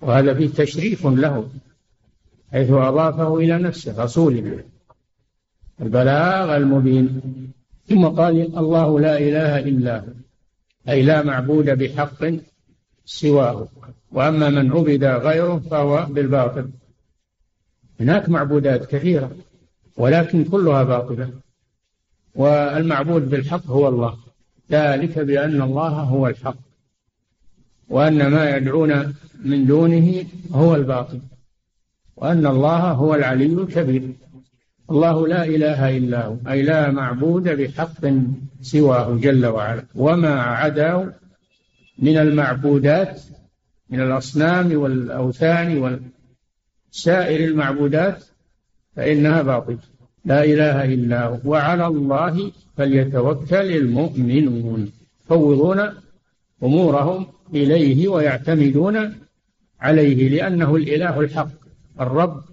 [0.00, 1.48] وهذا فيه تشريف له
[2.52, 4.62] حيث أضافه إلى نفسه رسول
[5.80, 7.22] البلاغ المبين.
[7.88, 10.06] ثم قال الله لا إله إلا هو.
[10.88, 12.24] أي لا معبود بحق
[13.04, 13.68] سواه.
[14.12, 16.70] وأما من عبد غيره فهو بالباطل.
[18.00, 19.36] هناك معبودات كثيرة.
[19.96, 21.30] ولكن كلها باطلة.
[22.34, 24.16] والمعبود بالحق هو الله.
[24.70, 26.56] ذلك بأن الله هو الحق.
[27.88, 31.20] وأن ما يدعون من دونه هو الباطل.
[32.16, 34.12] وأن الله هو العلي الكبير.
[34.90, 36.36] الله لا إله إلا هو.
[36.48, 38.04] أي لا معبود بحق
[38.60, 39.84] سواه جل وعلا.
[39.94, 41.12] وما عداه
[41.98, 43.22] من المعبودات
[43.90, 46.00] من الأصنام والأوثان
[46.92, 48.24] وسائر المعبودات
[48.96, 49.78] فإنها باطلة
[50.24, 51.38] لا إله إلا هو.
[51.44, 54.92] وعلى الله فليتوكل المؤمنون.
[55.24, 55.80] يفوضون
[56.62, 59.14] أمورهم إليه ويعتمدون
[59.80, 61.48] عليه لأنه الإله الحق
[62.00, 62.44] الرب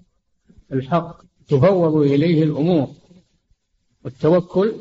[0.74, 1.24] الحق.
[1.48, 2.88] تفوض إليه الأمور.
[4.06, 4.74] والتوكل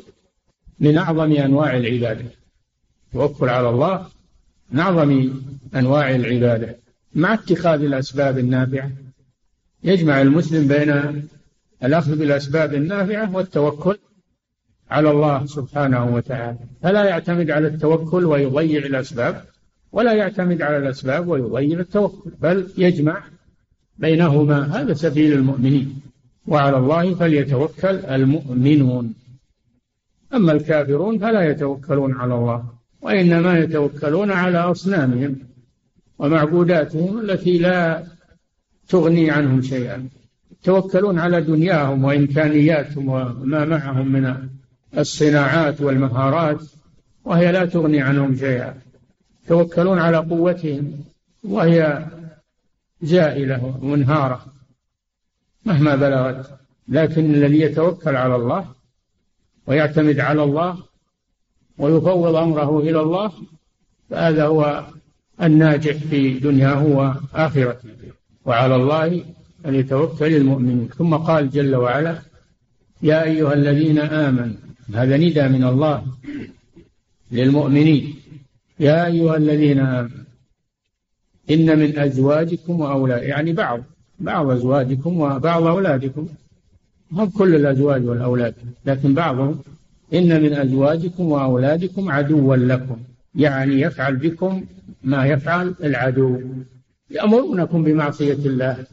[0.79, 2.25] من أعظم أنواع العبادة.
[3.07, 4.07] التوكل على الله
[4.71, 5.33] من أعظم
[5.75, 6.77] أنواع العبادة.
[7.15, 8.91] مع اتخاذ الأسباب النافعة
[9.83, 11.23] يجمع المسلم بين
[11.83, 13.97] الأخذ بالأسباب النافعة والتوكل
[14.89, 16.57] على الله سبحانه وتعالى.
[16.83, 19.43] فلا يعتمد على التوكل ويضيع الأسباب
[19.91, 23.23] ولا يعتمد على الأسباب ويضيع التوكل بل يجمع
[23.97, 24.81] بينهما.
[24.81, 26.01] هذا سبيل المؤمنين
[26.47, 29.13] وعلى الله فليتوكل المؤمنون.
[30.33, 32.65] أما الكافرون فلا يتوكلون على الله
[33.01, 35.35] وإنما يتوكلون على أصنامهم
[36.19, 38.03] ومعبوداتهم التي لا
[38.89, 40.09] تغني عنهم شيئا.
[40.63, 44.49] يتوكلون على دنياهم وإمكانياتهم وما معهم من
[44.97, 46.61] الصناعات والمهارات
[47.25, 48.73] وهي لا تغني عنهم شيئا.
[49.45, 51.03] يتوكلون على قوتهم
[51.43, 52.05] وهي
[53.01, 54.45] زائلة ومنهارة
[55.65, 56.59] مهما بلغت.
[56.87, 58.65] لكن الذي يتوكل على الله
[59.67, 60.77] ويعتمد على الله
[61.77, 63.31] ويفوض أمره إلى الله
[64.09, 64.85] فهذا هو
[65.41, 67.89] الناجح في دنياه وآخرته.
[68.45, 69.23] وعلى الله
[69.63, 70.89] فليتوكل المؤمنون.
[70.97, 72.19] ثم قال جل وعلا
[73.01, 74.55] يا أيها الذين آمنوا
[74.93, 76.03] هذا ندى من الله
[77.31, 78.15] للمؤمنين.
[78.79, 80.23] يا أيها الذين آمنوا
[81.49, 83.79] إن من أزواجكم وأولاد يعني بعض
[84.19, 86.27] بعض أزواجكم وبعض أولادكم.
[87.11, 89.59] هم كل الأزواج والأولاد لكن بعضهم.
[90.13, 92.97] إن من أزواجكم وأولادكم عدوا لكم
[93.35, 94.65] يعني يفعل بكم
[95.03, 96.41] ما يفعل العدو.
[97.09, 98.85] يأمرونكم بمعصية الله.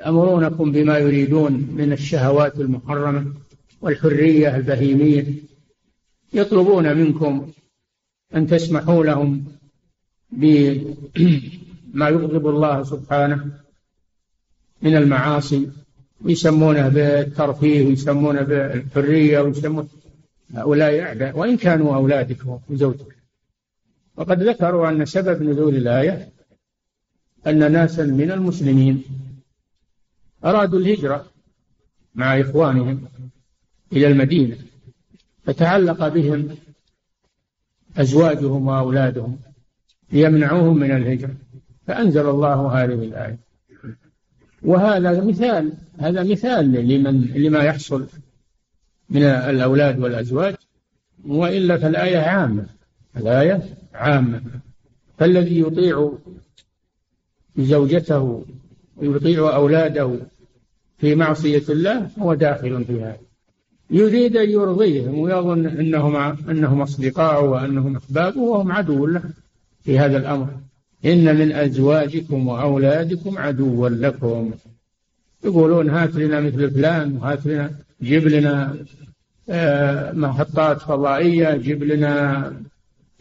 [0.00, 3.34] يأمرونكم بما يريدون من الشهوات المحرمة
[3.80, 5.26] والحرية البهيمية.
[6.32, 7.50] يطلبون منكم
[8.34, 9.44] أن تسمحوا لهم
[10.32, 13.46] بما يغضب الله سبحانه
[14.82, 15.68] من المعاصي
[16.24, 19.88] ويسمونه بالترفيه ويسمونه بالحرية ويسمون
[20.54, 22.38] هؤلاء أعداء وإن كانوا أولادك
[22.70, 23.16] وزوجك
[24.16, 26.28] وقد ذكروا أن سبب نزول الآية
[27.46, 29.02] أن ناسا من المسلمين
[30.44, 31.26] أرادوا الهجرة
[32.14, 33.08] مع إخوانهم
[33.92, 34.56] إلى المدينة
[35.44, 36.56] فتعلق بهم
[37.96, 39.38] أزواجهم وأولادهم
[40.12, 41.34] ليمنعوهم من الهجرة
[41.86, 43.38] فأنزل الله هذه الآية.
[44.62, 48.06] وهذا مثال هذا مثال لمن لما يحصل
[49.10, 50.54] من الأولاد والأزواج
[51.24, 52.66] وإلا فالآية عامة
[53.16, 53.62] الآية
[53.94, 54.42] عامة.
[55.18, 56.12] فالذي يطيع
[57.56, 58.44] زوجته
[58.98, 60.18] ويطيع أولاده
[60.98, 63.28] في معصية الله هو داخل في هذا
[63.90, 66.16] يريد أن يرضيهم ويظن أنهم
[66.50, 69.22] أنهم أصدقاء وأنهم أحبابه وهم عدو له
[69.84, 70.48] في هذا الأمر.
[71.04, 74.50] إن من أزواجكم وأولادكم عدوا لكم.
[75.44, 77.70] يقولون هات لنا مثل فلان وهات لنا
[78.02, 78.76] جيب لنا
[79.50, 82.52] آه، محطات فضائية جيب لنا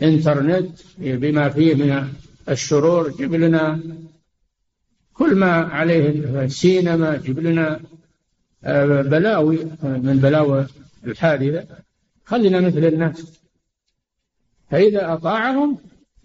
[0.02, 2.08] إنترنت بما فيه من
[2.50, 3.80] الشرور جيب لنا
[5.18, 7.80] كل ما عليه سينما جيب لنا
[8.64, 10.66] آه، بلاوي من بلاوي
[11.06, 11.66] الحادثة.
[12.26, 13.40] خلينا مثل الناس.
[14.72, 15.78] فإذا أطاعهم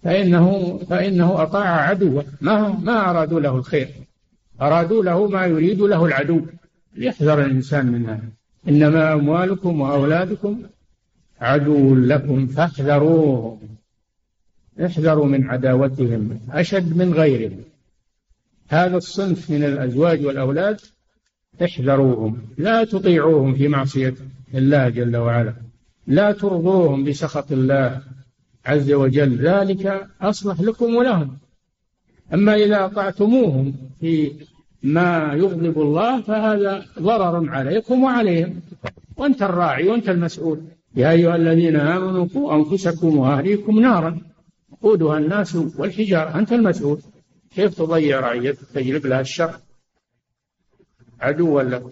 [0.03, 2.25] فإنه فإنه أطاع عدوه.
[2.41, 3.89] ما ما أرادوا له الخير.
[4.61, 6.41] أرادوا له ما يريد له العدو.
[6.97, 8.29] ليحذر الإنسان من هذا.
[8.69, 10.63] إنما أموالكم وأولادكم
[11.41, 12.47] عدو لكم.
[12.47, 13.59] فاحذروهم.
[14.85, 16.41] احذروا من عداوتهم.
[16.51, 17.72] أشد من غيرهم.
[18.73, 20.81] هذا الصنف من الأزواج والأولاد
[21.65, 24.15] احذروهم لا تطيعوهم في معصية
[24.55, 25.55] الله جل وعلا.
[26.07, 28.03] لا ترضوهم بسخط الله
[28.67, 31.39] عز وجل ذلك أصلح لكم ولهم.
[32.35, 34.33] أما إذا أطعتموهم في
[34.83, 38.61] ما يغضب الله فهذا ضرر عليكم وعليهم.
[39.17, 40.61] وأنت الراعي وأنت المسؤول.
[40.97, 44.21] يا أيها الذين آمنوا قوا أنفسكم وأهليكم نارا.
[44.71, 46.99] وقودها الناس والحجارة أنت المسؤول.
[47.55, 49.59] كيف تضيع رعيتك تجلب لها الشر
[51.21, 51.91] عدوا لكم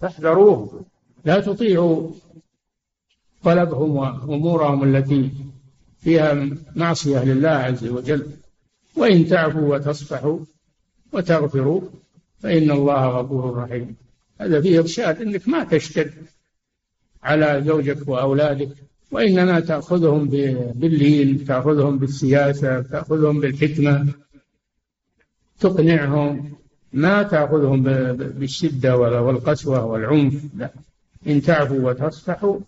[0.00, 0.84] فاحذروه.
[1.24, 2.10] لا تطيعوا
[3.44, 5.30] طلبهم وأمورهم التي
[6.00, 8.26] فيها معصية لله عز وجل.
[8.96, 10.38] وإن تعفوا وتصفحوا
[11.12, 11.80] وتغفروا
[12.38, 13.96] فإن الله غفور رحيم.
[14.40, 16.14] هذا فيه إرشاد أنك ما تشتد
[17.22, 18.68] على زوجك وأولادك
[19.10, 20.28] وإنما تأخذهم
[20.74, 24.06] باللين تأخذهم بالسياسة تأخذهم بالحكمة.
[25.60, 26.52] تقنعهم
[26.92, 27.82] ما تأخذهم
[28.16, 30.44] بالشدة والقسوة والعنف.
[30.56, 30.70] لا.
[31.26, 32.58] إن تعفوا وتصفحوا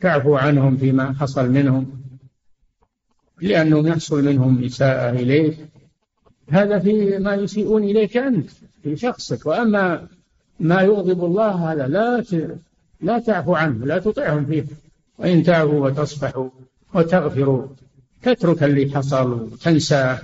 [0.00, 1.86] تعفو عنهم فيما حصل منهم
[3.40, 5.58] لأنه يحصل منهم إساءة إليك.
[6.48, 8.50] هذا في ما يسيئون إليك أنت
[8.82, 9.46] في شخصك.
[9.46, 10.08] وأما
[10.60, 12.24] ما يغضب الله هذا لا
[13.00, 14.64] لا تعفو عنه لا تطيعهم فيه.
[15.18, 16.48] وإن تعفوا وتصفحوا
[16.94, 17.66] وتغفروا
[18.22, 20.18] تترك اللي حصل وتنسى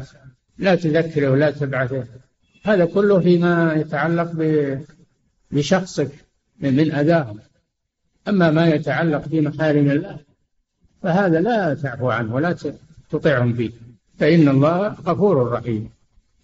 [0.61, 2.04] لا تذكره ولا تبعثه.
[2.64, 4.32] هذا كله فيما يتعلق
[5.50, 6.11] بشخصك
[6.61, 7.38] من أذاهم.
[8.28, 10.18] أما ما يتعلق بمحارم الله
[11.02, 12.56] فهذا لا تعفو عنه ولا
[13.11, 13.70] تطيعهم فيه.
[14.18, 15.90] فإن الله غفور رحيم.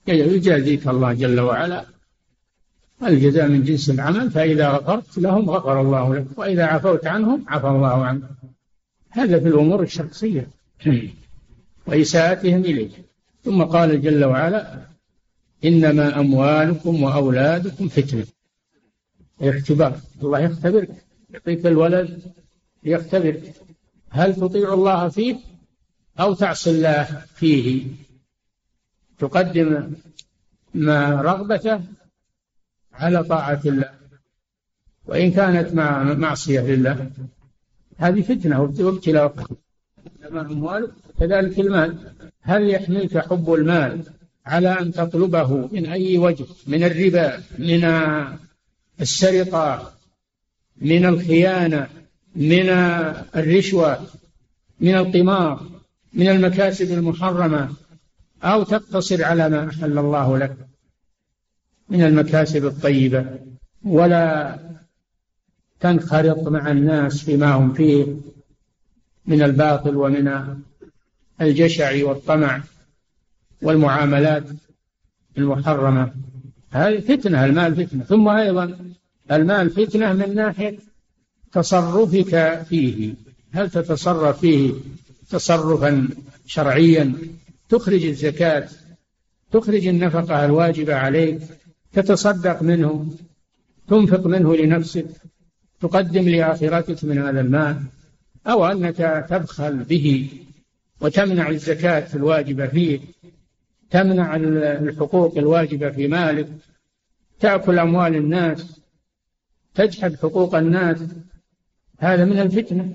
[0.09, 1.85] يجازيك الله جل وعلا
[3.03, 8.05] الجزاء من جنس العمل فإذا غفرت لهم غفر الله لك وإذا عفوت عنهم عفى الله
[8.05, 8.23] عنك.
[9.11, 10.49] هذا في الأمور الشخصية.
[11.87, 13.06] وإساءتهم إليك.
[13.47, 14.87] ثم قال جل وعلا
[15.65, 18.27] إنما أموالكم وأولادكم فتنة.
[19.41, 20.91] اختبار الله يختبرك.
[21.31, 22.23] يعطيك الولد
[22.83, 23.55] ليختبرك
[24.11, 25.37] هل تطيع الله فيه
[26.21, 27.87] أو تعصي الله فيه؟
[29.19, 29.93] تقدم
[30.75, 31.81] ما رغبته
[32.93, 33.91] على طاعة الله.
[35.07, 37.11] وإن كانت مع معصية لله
[37.97, 39.35] هذه فتنة وابتلاء
[40.33, 40.91] أموالك
[41.21, 41.97] كذلك المال.
[42.43, 44.03] هل يحملك حب المال
[44.47, 47.85] على أن تطلبه من أي وجه؟ من الربا من
[49.01, 49.93] السرقة
[50.77, 51.89] من الخيانة
[52.37, 52.69] من
[53.37, 54.01] الرشوة
[54.81, 55.67] من القمار
[56.13, 57.71] من المكاسب المحرمة؟
[58.43, 60.57] أو تقتصر على ما أحل الله لك
[61.89, 63.27] من المكاسب الطيبة
[63.85, 64.59] ولا
[65.81, 68.17] تنخرط مع الناس فيما هم فيه؟
[69.27, 70.57] من الباطل ومن
[71.41, 72.61] الجشع والطمع
[73.63, 74.45] والمعاملات
[75.39, 76.13] المحرمة.
[76.71, 78.05] هذه فتنة المال فتنة.
[78.05, 78.79] ثم أيضا
[79.33, 80.79] المال فتنة من ناحية
[81.53, 83.15] تصرفك فيه.
[83.53, 84.73] هل تتصرف فيه
[85.31, 86.09] تصرفا
[86.47, 87.15] شرعيا؟
[87.69, 88.69] تخرج الزكاة
[89.53, 91.41] تخرج النفقة الواجبة عليك
[91.93, 93.07] تتصدق منه
[93.89, 95.07] تنفق منه لنفسك
[95.81, 97.83] تقدم لآخرتك من هذا المال.
[98.47, 100.31] أو أنك تبخل به
[101.01, 103.01] وتمنع الزكاة الواجبة فيه
[103.91, 106.49] تمنع الحقوق الواجبة في مالك
[107.41, 108.81] تأكل أموال الناس
[109.75, 110.99] تجحد حقوق الناس
[111.99, 112.95] هذا من الفتنة.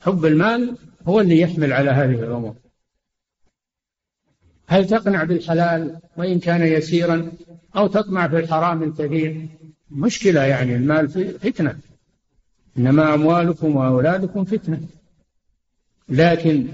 [0.00, 0.76] حب المال
[1.06, 2.54] هو اللي يحمل على هذه الأمور.
[4.66, 7.32] هل تقنع بالحلال وإن كان يسيرا
[7.76, 9.48] أو تطمع في الحرام الكثير؟
[9.90, 11.78] مشكلة يعني المال فتنة.
[12.78, 14.80] إنما أموالكم وأولادكم فتنة.
[16.08, 16.66] لكن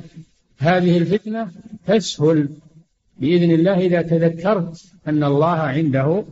[0.59, 1.53] هذه الفتنة
[1.86, 2.49] تسهل
[3.18, 6.24] بإذن الله إذا تذكرت أن الله عنده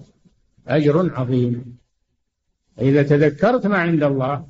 [0.68, 1.76] أجر عظيم.
[2.80, 4.46] إذا تذكرت ما عند الله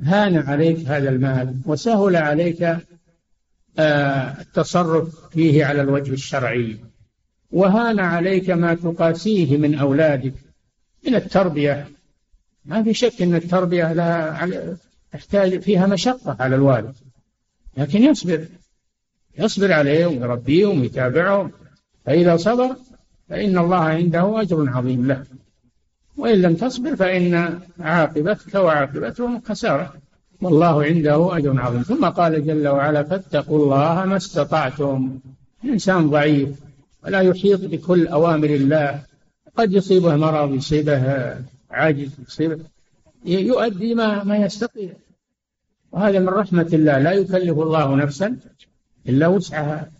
[0.00, 2.62] هان عليك هذا المال وسهل عليك
[3.78, 6.76] آه، التصرف فيه على الوجه الشرعي.
[7.50, 10.34] وهان عليك ما تقاسيه من أولادك
[11.06, 11.88] من التربية
[12.64, 14.48] ما في شك أن التربية لها
[15.12, 16.94] تحتاج فيها مشقة على الوالد.
[17.76, 18.46] لكن يصبر.
[19.38, 21.50] يصبر عليهم ويربيهم ويتابعهم
[22.04, 22.76] فإذا صبر
[23.28, 25.24] فإن الله عنده أجر عظيم له.
[26.16, 29.94] وإن لم تصبر فإن عاقبتك وعاقبتهم خسارة.
[30.42, 31.82] والله عنده أجر عظيم.
[31.82, 35.18] ثم قال جل وعلا فاتقوا الله ما استطعتم.
[35.64, 36.48] الإنسان ضعيف
[37.04, 39.02] ولا يحيط بكل أوامر الله.
[39.56, 41.34] قد يصيبه مرض يصيبه
[41.74, 42.64] عاجز يصيبه
[43.24, 44.92] يؤدي ما ما يستطيع.
[45.92, 46.98] وهذا من رحمة الله.
[46.98, 48.36] لا يكلف الله نفسا
[49.08, 49.90] إلا وسعها.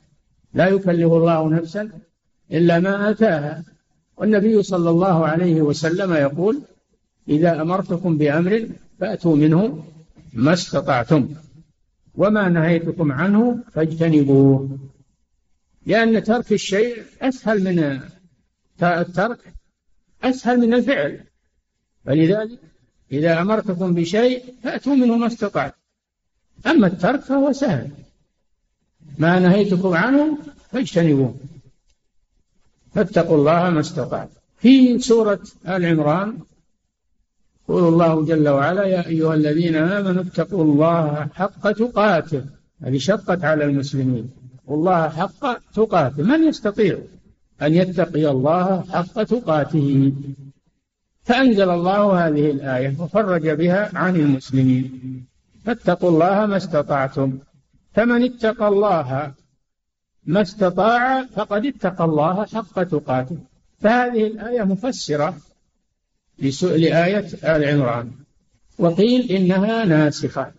[0.55, 1.91] لا يكلف الله نفسا
[2.53, 3.65] إلا ما آتاها.
[4.17, 6.63] والنبي صلى الله عليه وسلم يقول
[7.29, 8.69] إذا أمرتكم بأمر
[9.01, 9.85] فأتوا منه
[10.33, 11.29] ما استطعتم.
[12.15, 14.79] وما نهيتكم عنه فاجتنبوه.
[15.87, 18.01] لأن ترك الشيء أسهل من
[18.83, 19.39] الترك
[20.23, 21.25] أسهل من الفعل.
[22.07, 22.59] فلذلك
[23.13, 25.77] إذا أمرتكم بشيء فأتوا منه ما استطعتم.
[26.67, 27.91] أما الترك فهو سهل.
[29.19, 30.39] ما نهيتكم عنه
[30.73, 31.35] فاجتنبوه.
[32.95, 34.31] فاتقوا الله ما استطعتم.
[34.59, 36.39] في سورة آل عمران
[37.69, 42.45] يقول الله جل وعلا يا أيها الذين آمنوا اتقوا الله حق تقاته.
[42.83, 44.31] هذه شقت على المسلمين.
[44.67, 46.23] والله حق تقاته.
[46.23, 46.99] من يستطيع
[47.63, 50.13] أن يتقي الله حق تقاته؟
[51.25, 55.27] فأنزل الله هذه الآية وفرج بها عن المسلمين.
[55.65, 57.39] فاتقوا الله ما استطعتم.
[57.95, 59.35] فمن اتقى الله
[60.27, 63.39] ما استطاع فقد اتقى الله حق تقاته.
[63.81, 65.37] فهذه الآية مفسرة
[66.63, 68.11] لآية آل عمران.
[68.79, 70.53] وقيل إنها ناسخة.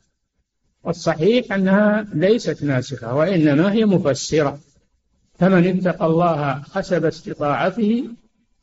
[0.83, 4.59] والصحيح أنها ليست ناسخة وإنما هي مفسرة.
[5.39, 8.09] فمن اتقى الله حسب استطاعته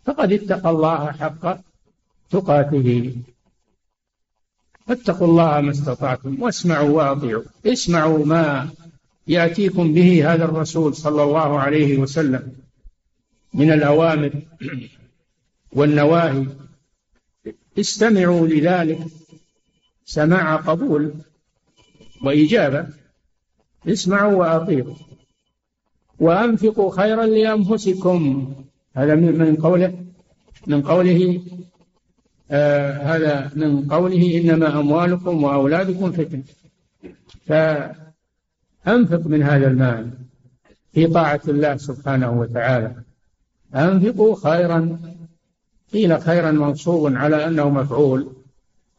[0.04, 1.71] فقد اتقى الله حق
[2.32, 3.14] تقاته
[4.86, 7.42] فاتقوا الله ما استطعتم واسمعوا وأطيعوا.
[7.66, 8.68] اسمعوا ما
[9.28, 12.52] يأتيكم به هذا الرسول صلى الله عليه وسلم
[13.54, 14.32] من الأوامر
[15.72, 16.46] والنواهي.
[17.78, 18.98] استمعوا لذلك.
[20.04, 21.14] سماع قبول
[22.24, 22.86] وإجابة.
[23.88, 24.94] اسمعوا وأطيعوا.
[26.18, 28.54] وأنفقوا خيرا لأنفسكم.
[28.96, 30.04] هذا من قوله
[30.66, 31.42] من قوله
[32.52, 36.42] آه هذا من قوله إنما أموالكم وأولادكم فتنة.
[37.46, 40.10] فأنفق من هذا المال
[40.92, 42.94] في طاعة الله سبحانه وتعالى.
[43.74, 44.98] أنفقوا خيرا
[45.92, 48.32] قيل خيرا منصوب على أنه مفعول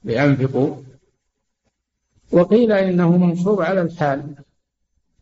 [0.04, 0.76] بأنفقوا
[2.32, 4.36] وقيل إنه منصوب على الحال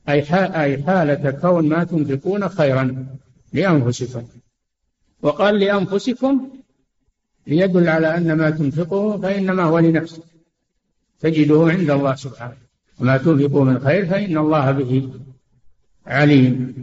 [0.09, 0.23] أي
[0.63, 3.05] أي حالة كون ما تنفقون خيرا
[3.53, 4.23] لأنفسكم.
[5.21, 6.49] وقال لأنفسكم
[7.47, 10.23] ليدل على أن ما تنفقه فإنما هو لنفسك.
[11.19, 12.57] تجده عند الله سبحانه.
[12.99, 15.09] وما تنفقوا من خير فإن الله به
[16.07, 16.75] عليم.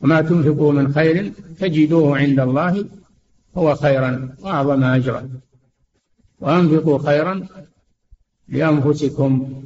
[0.00, 2.84] وما تنفقوا من خير تجدوه عند الله
[3.56, 5.28] هو خيرا وأعظم أجرا.
[6.40, 7.46] وأنفقوا خيرا
[8.48, 9.62] لأنفسكم.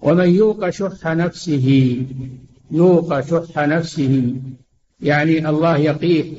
[0.00, 1.96] ومن يوق شح نفسه
[2.70, 4.34] يوق شح نفسه
[5.00, 6.32] يعني الله يقيه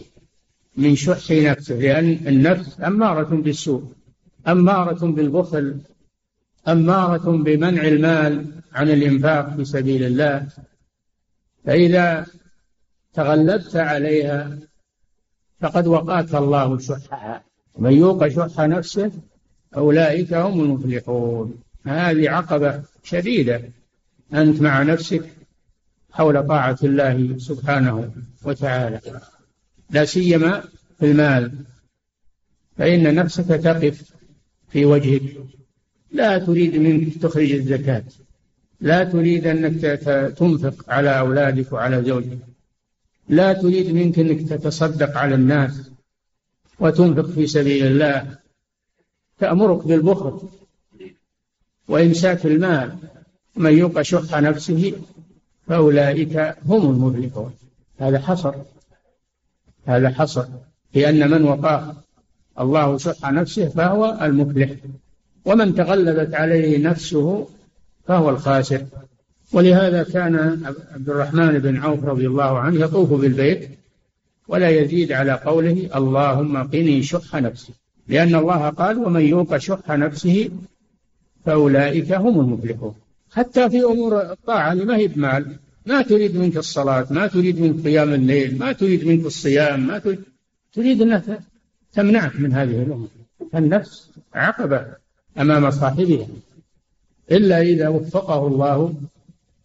[0.78, 3.84] من شح نفسه لأن النفس أمارة بالسوء
[4.48, 5.78] أمارة بالبخل
[6.68, 10.48] أمارة بمنع المال عن الإنفاق في سبيل الله.
[11.66, 12.26] فإذا
[13.14, 14.58] تغلبت عليها
[15.62, 17.44] فقد وقاك الله شحها.
[17.78, 19.12] من يوق شح نفسه
[19.78, 21.60] أولئك هم المفلحون.
[21.86, 23.62] هذه عقبة شديدة.
[24.34, 25.24] أنت مع نفسك
[26.12, 28.12] حول طاعة الله سبحانه
[28.46, 29.02] وتعالى.
[29.90, 30.64] لا سيما
[31.00, 31.52] في المال.
[32.78, 34.12] فإن نفسك تقف
[34.70, 35.38] في وجهك.
[36.12, 38.04] لا تريد منك تخرج الزكاة.
[38.82, 39.82] لا تريد أنك
[40.38, 42.38] تنفق على أولادك وعلى زوجك.
[43.30, 45.92] لا تريد منك أنك تتصدق على الناس
[46.80, 48.38] وتنفق في سبيل الله.
[49.40, 50.42] تأمرك بالبخل
[51.88, 52.98] وإمساك المال.
[53.56, 54.94] من يوق شح نفسه
[55.68, 57.54] فأولئك هم المفلحون.
[58.00, 58.56] هذا حصر.
[59.88, 60.46] هذا حصر.
[60.94, 61.96] لأن من وقاه
[62.60, 64.70] الله شح نفسه فهو المفلح.
[65.46, 67.48] ومن تغلبت عليه نفسه
[68.08, 68.86] فهو الخاسر.
[69.54, 70.62] ولهذا كان
[70.94, 73.70] عبد الرحمن بن عوف رضي الله عنه يطوف بالبيت
[74.48, 77.74] ولا يزيد على قوله اللهم قني شح نفسي.
[78.08, 80.50] لأن الله قال ومن يوق شح نفسه
[81.46, 82.96] فأولئك هم المفلحون.
[83.32, 85.46] حتى في أمور الطاعة ما هي بمال.
[85.88, 90.20] ما تريد منك الصلاة ما تريد منك قيام الليل ما تريد منك الصيام ما تريد
[90.74, 91.40] تريد أنها
[91.94, 93.08] تمنعك من هذه الأمور.
[93.56, 94.86] النفس عقبة
[95.40, 96.28] أمام صاحبها.
[97.32, 98.94] إلا إذا وفقه الله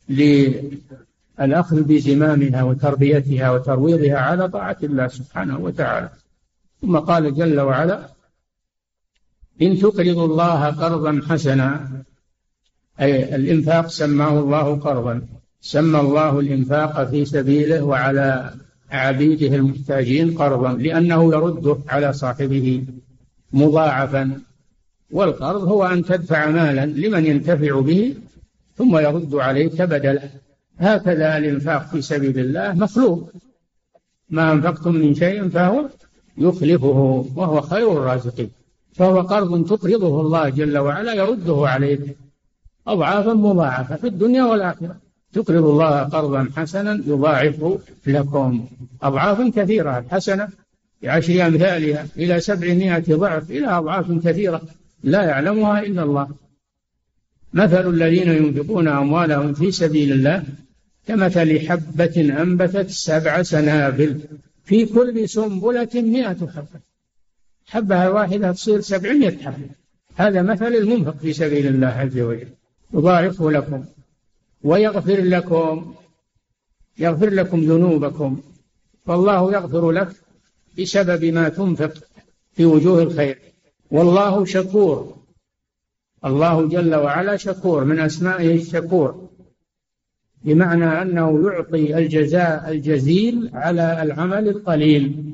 [0.09, 6.11] للأخذ بزمامها وتربيتها وترويضها على طاعة الله سبحانه وتعالى.
[6.83, 8.09] ثم قال جل وعلا
[9.63, 11.91] إن تقرضوا الله قرضا حسنا
[13.01, 15.27] أي الإنفاق سماه الله قرضا.
[15.65, 18.55] سمى الله الإنفاق في سبيله وعلى
[18.91, 22.85] عبيده المحتاجين قرضا لأنه يرده على صاحبه
[23.53, 24.41] مضاعفا.
[25.11, 28.15] والقرض هو أن تدفع مالا لمن ينتفع به
[28.77, 30.31] ثم يرد عليك بدله
[30.79, 33.33] هكذا الإنفاق في سبيل الله مخلوق.
[34.31, 35.89] ما أنفقتم من شيء فهو
[36.39, 38.51] يخلفه وهو خير الرازقين.
[38.93, 42.17] فهو قرض تقرضه الله جل وعلا يرده عليك
[42.87, 45.12] أضعافا مضاعفة في الدنيا والآخرة.
[45.33, 48.67] تقرض الله قرضا حسنا يضاعفه لكم
[49.03, 50.49] أضعافا كثيرة الحسنة
[51.03, 54.63] بعشر أمثالها إلى سبعمائة ضعف إلى أضعاف كثيرة
[55.05, 56.29] لا يعلمها إلا الله.
[57.53, 60.45] مثل الذين ينفقون أموالهم في سبيل الله
[61.07, 64.21] كمثل حبة أنبتت سبع سنابل
[64.65, 66.81] في كل سنبلة مئة حبة.
[67.67, 69.71] حبة واحدة تصير سبعمائة حبة.
[70.17, 72.49] هذا مثل المنفق في سبيل الله عز وجل.
[72.95, 73.85] يضاعفه لكم.
[74.65, 75.95] ويغفر لكم
[76.99, 78.41] يغفر لكم ذنوبكم.
[79.07, 80.09] فالله يغفر لك
[80.79, 81.95] بسبب ما تنفق
[82.53, 83.39] في وجوه الخير.
[83.91, 85.17] والله شكور.
[86.25, 89.29] الله جل وعلا شكور من أسمائه الشكور.
[90.45, 95.33] بمعنى أنه يعطي الجزاء الجزيل على العمل القليل.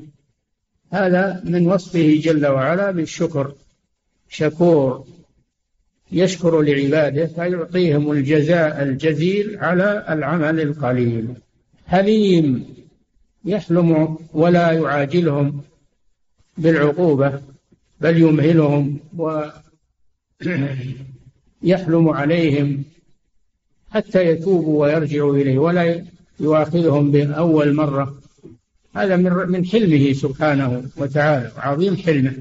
[0.91, 3.53] هذا من وصفه جل وعلا بالشكر.
[4.29, 5.05] شكور.
[6.11, 11.27] يشكر لعباده فيعطيهم الجزاء الجزيل على العمل القليل.
[11.87, 12.65] حليم
[13.45, 15.61] يحلم ولا يعاجلهم
[16.57, 17.41] بالعقوبة
[18.01, 18.99] بل يمهلهم
[21.63, 22.83] ويحلم عليهم
[23.89, 26.05] حتى يتوبوا ويرجعوا إليه ولا
[26.39, 28.19] يؤاخذهم بأول مرة.
[28.95, 32.33] هذا من من حلمه سبحانه وتعالى عظيم حلمه.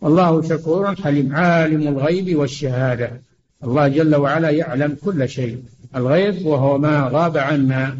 [0.00, 3.22] والله شكور حليم عالم الغيب والشهادة.
[3.64, 5.62] الله جل وعلا يعلم كل شيء.
[5.96, 7.96] الغيب وهو ما غاب عنا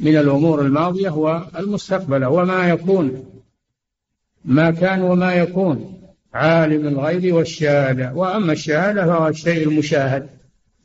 [0.00, 3.24] من الأمور الماضية والمستقبلة وما يكون.
[4.44, 6.00] ما كان وما يكون.
[6.34, 8.12] عالم الغيب والشهادة.
[8.14, 10.26] وأما الشهادة فهو الشيء المشاهد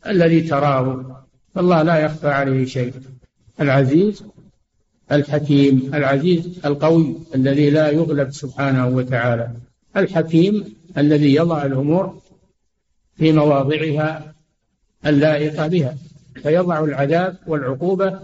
[0.07, 1.05] الذي تراه.
[1.55, 2.93] فالله لا يخفى عليه شيء.
[3.61, 4.23] العزيز
[5.11, 5.91] الحكيم.
[5.93, 9.49] العزيز القوي الذي لا يغلب سبحانه وتعالى.
[9.97, 12.21] الحكيم الذي يضع الأمور
[13.17, 14.33] في مواضعها
[15.05, 15.97] اللائقة بها
[16.43, 18.19] فيضع العذاب والعقوبة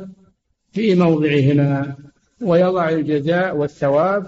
[0.74, 1.96] في موضعهما
[2.42, 4.28] ويضع الجزاء والثواب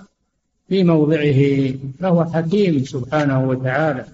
[0.70, 4.06] في موضعه فهو حكيم سبحانه وتعالى.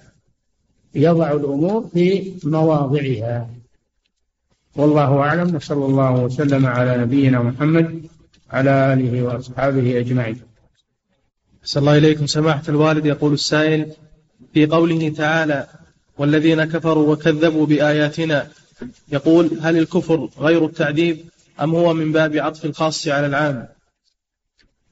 [0.96, 3.50] يضع الأمور في مواضعها.
[4.76, 8.04] والله أعلم وصلى الله وسلم على نبينا محمد
[8.52, 10.42] على آله وأصحابه أجمعين.
[11.64, 12.28] صلى الله إليكم.
[12.28, 13.92] سماحة الوالد يقول السائل
[14.54, 15.68] في قوله تعالى
[16.18, 18.48] والذين كفروا وكذبوا بآياتنا
[19.12, 21.26] يقول هل الكفر غير التعذيب
[21.62, 23.68] أم هو من باب عطف الخاص على العام؟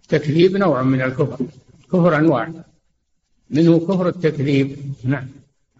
[0.09, 1.45] تكذيب نوع من الكفر
[1.91, 2.51] كفر أنواع.
[3.49, 4.77] منه كفر التكذيب.
[5.03, 5.27] نعم.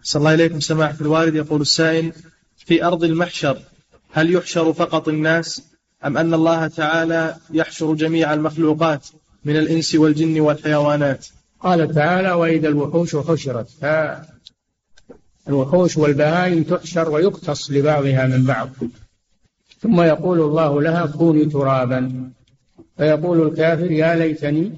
[0.02, 0.60] صلى الله إليكم.
[0.60, 2.12] سماحة الوالد يقول السائل
[2.56, 3.62] في أرض المحشر
[4.10, 5.62] هل يحشر فقط الناس
[6.04, 9.08] أم أن الله تعالى يحشر جميع المخلوقات؟
[9.44, 11.26] من الإنس والجن والحيوانات.
[11.60, 13.68] قال تعالى وإذا الوحوش حشرت.
[15.48, 18.68] الوحوش والبهائم تحشر ويقتص لبعضها من بعض.
[19.80, 22.30] ثم يقول الله لها كوني ترابا.
[22.96, 24.72] فيقول الكافر يا ليتني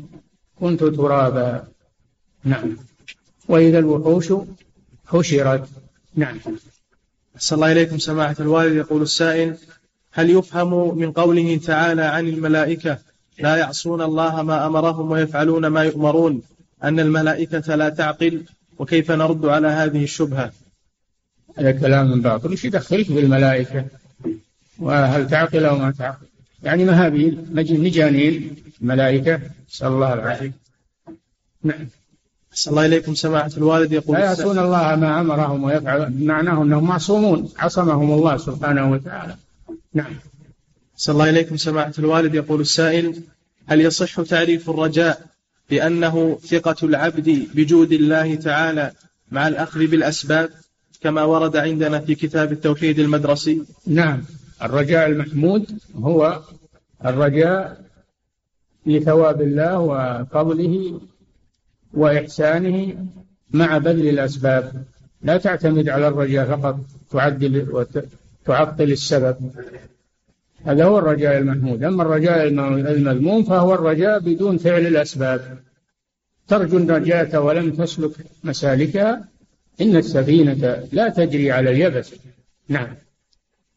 [0.61, 1.65] كنت ترابا.
[2.45, 2.77] نعم.
[3.49, 4.33] وإذا الوحوش
[5.07, 5.69] حشرت.
[6.15, 6.39] نعم.
[7.37, 8.77] أحسن الله إليكم سماحة الوالد.
[8.77, 9.57] يقول السائل
[10.13, 12.99] هل يفهم من قوله تعالى عن الملائكة
[13.39, 16.43] لا يعصون الله ما أمرهم ويفعلون ما يؤمرون
[16.85, 18.43] أن الملائكة لا تعقل
[18.79, 20.53] وكيف نرد على هذه الشبهة؟
[21.59, 22.51] هذا كلام باطل.
[22.51, 23.85] إيش يدخلك بالملائكة
[24.79, 26.27] وهل تعقل أو ما تعقل.
[26.63, 30.53] يعني هذه؟ مجانين ملائكة نسأل الله العافية.
[31.63, 31.89] نعم.
[32.53, 33.93] أحسن الله إليكم سماحة الوالد.
[33.93, 37.49] يقول لا يعصون الله ما أمرهم ويفعل معناه أنهم معصومون.
[37.59, 39.37] عصمهم الله سبحانه وتعالى.
[39.95, 40.15] نعم.
[40.95, 42.35] أحسن الله إليكم سماحة الوالد.
[42.35, 43.23] يقول السائل
[43.67, 45.27] هل يصح تعريف الرجاء
[45.71, 48.93] بأنه ثقة العبد بجود الله تعالى
[49.31, 50.51] مع الأخذ بالأسباب
[51.01, 54.23] كما ورد عندنا في كتاب التوحيد المدرسي؟ نعم.
[54.63, 55.67] الرجاء المحمود
[55.97, 56.41] هو
[57.05, 57.85] الرجاء
[58.87, 61.01] لثواب الله وفضله
[61.95, 63.07] وإحسانه
[63.51, 64.85] مع بذل الأسباب.
[65.23, 66.77] لا تعتمد على الرجاء فقط
[67.11, 67.87] تعدل
[68.47, 69.37] وتعطل السبب.
[70.65, 75.59] هذا هو الرجاء المحمود أما الرجاء المذموم فهو الرجاء بدون فعل الأسباب.
[76.49, 78.13] ترجو النجاة ولم تسلك
[78.45, 79.29] مسالكها.
[79.81, 82.15] إن السفينة لا تجري على اليبس.
[82.69, 82.89] نعم.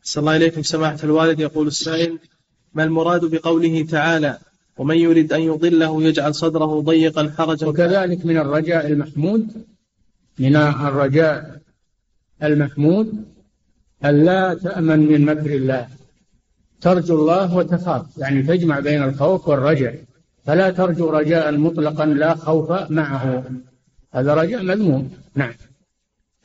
[0.04, 1.40] صلى الله إليكم سماحة الوالد.
[1.40, 2.20] يقول السائل
[2.74, 4.38] ما المراد بقوله تعالى
[4.78, 9.48] ومن يريد أن يضله يجعل صدره ضيقا حرجا وكذلك من الرجاء المحمود
[10.40, 11.62] من الرجاء
[12.44, 13.26] المحمود
[14.06, 15.88] ألا تأمن من مكر الله.
[16.82, 18.06] ترجو الله وتخاف.
[18.18, 19.96] يعني تجمع بين الخوف والرجاء
[20.46, 23.44] فلا ترجو رجاء مطلقا لا خوف معه.
[24.14, 25.12] هذا رجاء مذموم.
[25.36, 25.54] نعم.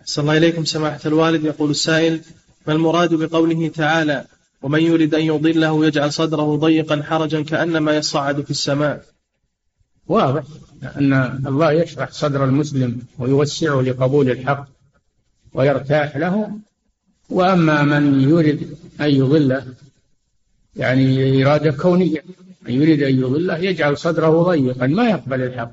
[0.01, 1.45] أحسن الله إليكم سماحة الوالد.
[1.45, 2.21] يقول السائل
[2.67, 4.25] ما المراد بقوله تعالى
[4.63, 9.05] ومن يريد أن يضله يجعل صدره ضيقا حرجا كأنما يصعد في السماء
[10.07, 10.43] واضح.
[10.97, 11.13] أن
[11.47, 14.69] الله يشرح صدر المسلم ويوسعه لقبول الحق
[15.55, 16.59] ويرتاح له.
[17.31, 19.65] وأما من يريد أن يضله
[20.77, 22.25] يعني إرادة كونية.
[22.63, 25.73] من يريد أن يضله يجعل صدره ضيقا ما يقبل الحق.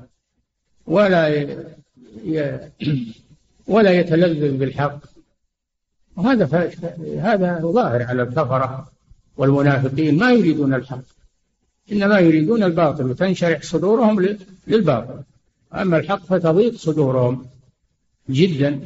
[0.86, 1.28] ولا
[2.24, 2.60] ي...
[3.66, 5.00] ولا يتلذذ بالحق.
[6.16, 6.54] وهذا ف...
[7.18, 8.90] هذا ظاهر على الكفرة
[9.36, 10.18] والمنافقين.
[10.18, 11.04] ما يريدون الحق.
[11.92, 13.04] إنما يريدون الباطل.
[13.04, 14.36] وتنشرح صدورهم
[14.66, 15.22] للباطل.
[15.74, 17.46] أما الحق فتضيق صدورهم
[18.30, 18.80] جدا.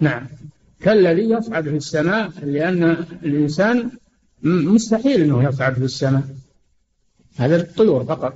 [0.00, 0.26] نعم.
[0.80, 2.82] كالذي يصعد في السماء لأن
[3.22, 3.90] الإنسان
[4.44, 6.22] مستحيل أنه يصعد في السماء
[7.36, 8.34] هذا الطيور فقط.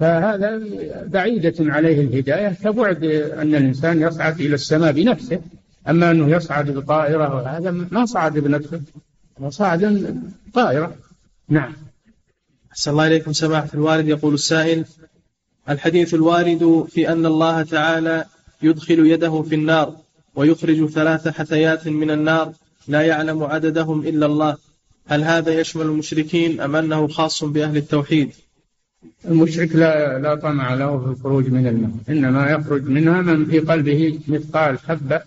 [0.00, 0.60] فهذا
[1.06, 2.48] بعيدة عليه الهداية.
[2.48, 5.40] كبعد أن الإنسان يصعد إلى السماء بنفسه.
[5.88, 8.80] أما أنه يصعد بطائرة هذا ما صعد بنفسه.
[9.48, 10.14] صعد
[10.54, 10.94] طائرة.
[11.48, 11.72] نعم.
[12.72, 14.08] أحسن الله إليكم سماحة الوالد.
[14.08, 14.84] يقول السائل
[15.68, 18.24] الحديث الوارد في أن الله تعالى
[18.62, 19.96] يدخل يده في النار
[20.34, 22.52] ويخرج ثلاث حثيات من النار
[22.88, 24.56] لا يعلم عددهم إلا الله.
[25.06, 28.30] هل هذا يشمل المشركين أم أنه خاص بأهل التوحيد؟
[29.24, 34.20] المشرك لا لا طمع له في الخروج من النار إنما يخرج منها من في قلبه
[34.28, 35.22] مثقال حبة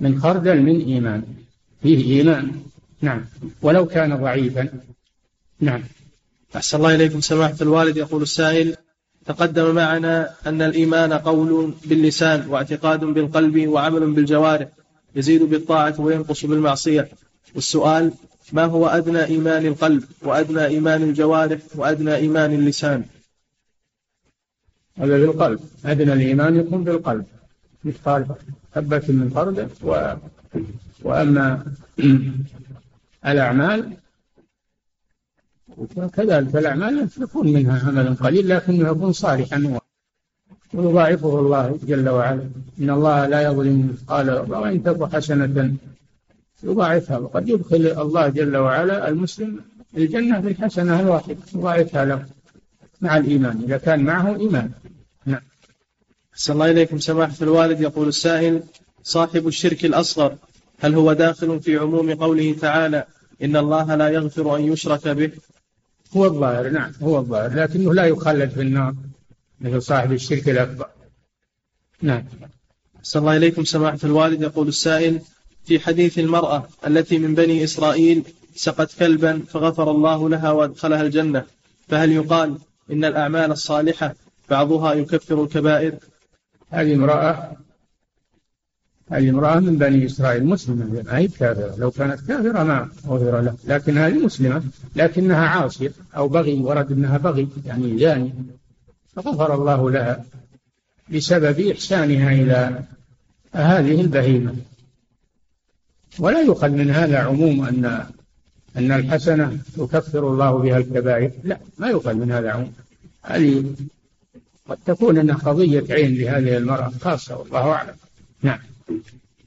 [0.00, 1.22] من خردل من إيمان.
[1.82, 2.52] فيه إيمان.
[3.00, 3.24] نعم.
[3.62, 4.68] ولو كان ضعيفا.
[5.60, 5.82] نعم.
[6.56, 7.20] أحسن الله إليكم.
[7.20, 8.76] سماحة الوالد يقول السائل
[9.26, 14.68] تقدم معنا أن الإيمان قول باللسان واعتقاد بالقلب وعمل بالجوارح
[15.16, 17.08] يزيد بالطاعة وينقص بالمعصية.
[17.54, 18.12] والسؤال
[18.52, 23.04] ما هو أدنى إيمان القلب وأدنى إيمان الجوارح وأدنى إيمان اللسان؟
[24.98, 27.26] هذا بالقلب أدنى الإيمان يكون بالقلب
[27.84, 28.26] مثقال
[28.74, 30.14] حبة من خردل و...
[31.02, 31.64] وأما
[33.30, 33.96] الأعمال
[35.76, 39.78] وكذلك الأعمال يكون منها عمل قليل لكنه يكون صالحا.
[40.74, 42.50] ويضاعفه الله جل وعلا.
[42.80, 45.76] إن الله لا يظلم مثقال وإن تك حسنة
[46.62, 47.18] يضاعفها.
[47.18, 49.60] وقد يدخل الله جل وعلا المسلم
[49.96, 52.26] الجنة بالحسنة الواحدة يضاعفها له
[53.00, 54.70] مع الإيمان إذا كان معه إيمان.
[55.26, 55.40] نعم.
[56.34, 57.80] أحسن الله إليكم سماحة الوالد.
[57.80, 58.62] يقول السائل
[59.02, 60.36] صاحب الشرك الأصغر
[60.80, 63.04] هل هو داخل في عموم قوله تعالى
[63.42, 65.30] إن الله لا يغفر أن يشرك به؟
[66.16, 68.94] هو الظاهر نعم هو الظاهر لكنه لا يخلد في النار
[69.60, 70.86] مثل صاحب الشرك الأكبر.
[72.02, 72.24] نعم.
[72.98, 74.42] أحسن الله إليكم سماحة الوالد.
[74.42, 75.20] يقول السائل
[75.64, 78.22] في حديث المرأة التي من بني إسرائيل
[78.54, 81.44] سقت كلبا فغفر الله لها وادخلها الجنة.
[81.88, 82.58] فهل يقال
[82.92, 84.14] إن الأعمال الصالحة
[84.50, 85.94] بعضها يكفر الكبائر؟
[86.70, 87.56] هذه امرأة
[89.10, 93.56] هذه امرأة من بني إسرائيل مسلمة ما هي كافرة؟ لو كانت كافرة ما غفر لها
[93.64, 94.62] لكن هذه مسلمة
[94.96, 98.32] لكنها عاصية أو بغي ورد أنها بغي يعني زاني
[99.16, 100.24] فغفر الله لها
[101.14, 102.82] بسبب إحسانها إلى
[103.52, 104.54] هذه البهيمة.
[106.18, 108.06] ولا يؤخذ من هذا عموم أن
[108.76, 111.30] أن الحسنة يكفر الله بها الكبائر.
[111.44, 112.72] لا ما يؤخذ من هذا عموم.
[113.22, 113.64] هذه
[114.68, 117.94] قد تكون أنها قضية عين لهذه المرأة خاصة والله أعلم.
[118.42, 118.58] نعم.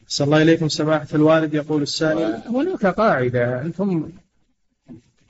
[0.07, 2.41] صلى الله إليكم سماحة الوالد يقول السائل.
[2.49, 4.09] هناك قاعدة أنتم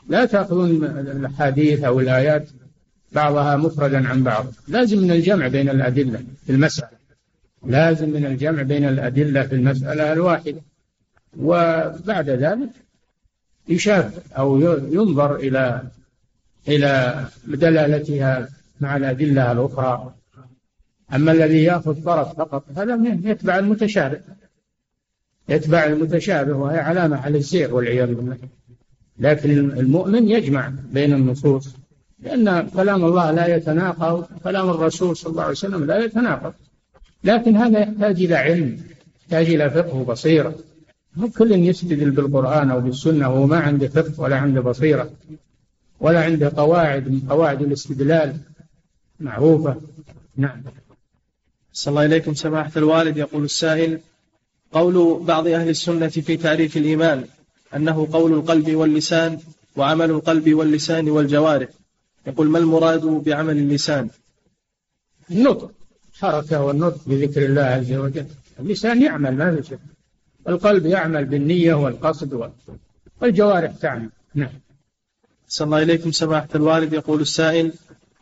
[0.09, 2.47] لا تأخذون الأحاديث أو الآيات
[3.11, 4.45] بعضها مفردا عن بعض.
[4.67, 6.97] لازم من الجمع بين الأدلة في المسألة.
[7.65, 10.61] لازم من الجمع بين الأدلة في المسألة الواحدة.
[11.39, 12.69] وبعد ذلك
[13.69, 14.59] يشاف أو
[14.91, 15.81] ينظر إلى
[16.67, 18.49] إلى دلالتها
[18.81, 20.13] مع الأدلة الأخرى.
[21.13, 24.19] أما الذي يأخذ طرف فقط هذا يتبع المتشابه
[25.49, 28.37] يتبع المتشابه وهي علامة على الزيغ والعياذ بالله.
[29.19, 31.75] لكن المؤمن يجمع بين النصوص
[32.19, 36.53] لأن كلام الله لا يتناقض كلام الرسول صلى الله عليه وسلم لا يتناقض.
[37.23, 38.79] لكن هذا يحتاج إلى علم
[39.21, 40.55] يحتاج إلى فقه وبصيرة
[41.17, 45.11] مو كل يستدل بالقرآن أو بالسنة وهو ما عنده فقه ولا عنده بصيرة
[45.99, 48.37] ولا عنده قواعد من قواعد الاستدلال
[49.19, 49.81] معروفة.
[50.37, 50.63] نعم.
[51.73, 53.17] صلى الله إليكم سماحة الوالد.
[53.17, 53.99] يقول السائل
[54.71, 57.25] قول بعض أهل السنة في تعريف الإيمان
[57.75, 59.39] أنه قول القلب واللسان
[59.75, 61.69] وعمل القلب واللسان والجوارح.
[62.27, 64.09] يقول ما المراد بعمل اللسان؟
[65.31, 65.71] النطق.
[66.13, 68.25] حركة والنطق بذكر الله عز وجل.
[68.59, 69.79] اللسان يعمل ما في شك.
[70.47, 72.51] القلب يعمل بالنية والقصد
[73.21, 74.09] والجوارح تعمل.
[74.35, 74.49] نعم.
[75.47, 76.93] صلى الله إليكم سماحة الوالد.
[76.93, 77.73] يقول السائل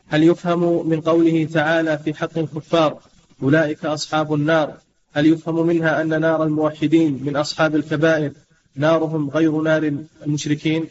[0.07, 2.99] هل يفهم من قوله تعالى في حق الكفار
[3.43, 4.77] أولئك أصحاب النار؟
[5.13, 8.31] هل يفهم منها أن نار الموحدين من أصحاب الكبائر
[8.75, 9.93] نارهم غير نار
[10.25, 10.87] المشركين؟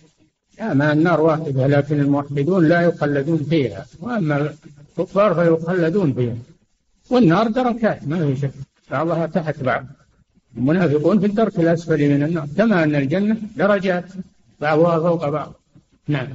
[0.59, 3.87] لا ما النار واحدة لكن الموحدون لا يخلدون فيها.
[4.01, 4.55] وأما
[4.99, 6.37] الكفار فيخلدون فيها.
[7.11, 8.53] والنار دركات ما في شك.
[8.91, 9.87] بعضها تحت بعض.
[10.57, 12.49] المنافقون في الدرك الأسفل من النار.
[12.57, 14.05] كما أن الجنة درجات
[14.61, 15.55] بعضها فوق بعض.
[16.09, 16.29] نعم.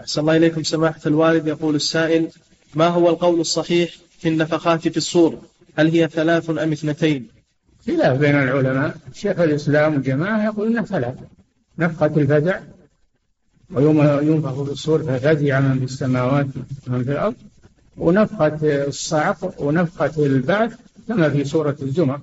[0.00, 1.46] أحسن الله إليكم سماحة الوالد.
[1.46, 2.28] يقول السائل
[2.74, 5.38] ما هو القول الصحيح في النفخات في الصور؟
[5.76, 7.28] هل هي ثلاث أم اثنتين؟
[7.86, 8.96] خلاف بين العلماء.
[9.14, 11.14] شيخ الإسلام والجماعة يقول إنها ثلاث.
[11.78, 12.60] نفخة الفزع
[13.70, 16.46] ويوم ينفخ في الصور ففزع من في السماوات
[16.88, 17.34] ومن في الأرض.
[17.96, 20.74] ونفخة الصعق ونفخة البعث
[21.08, 22.20] كما في سورة الزمر.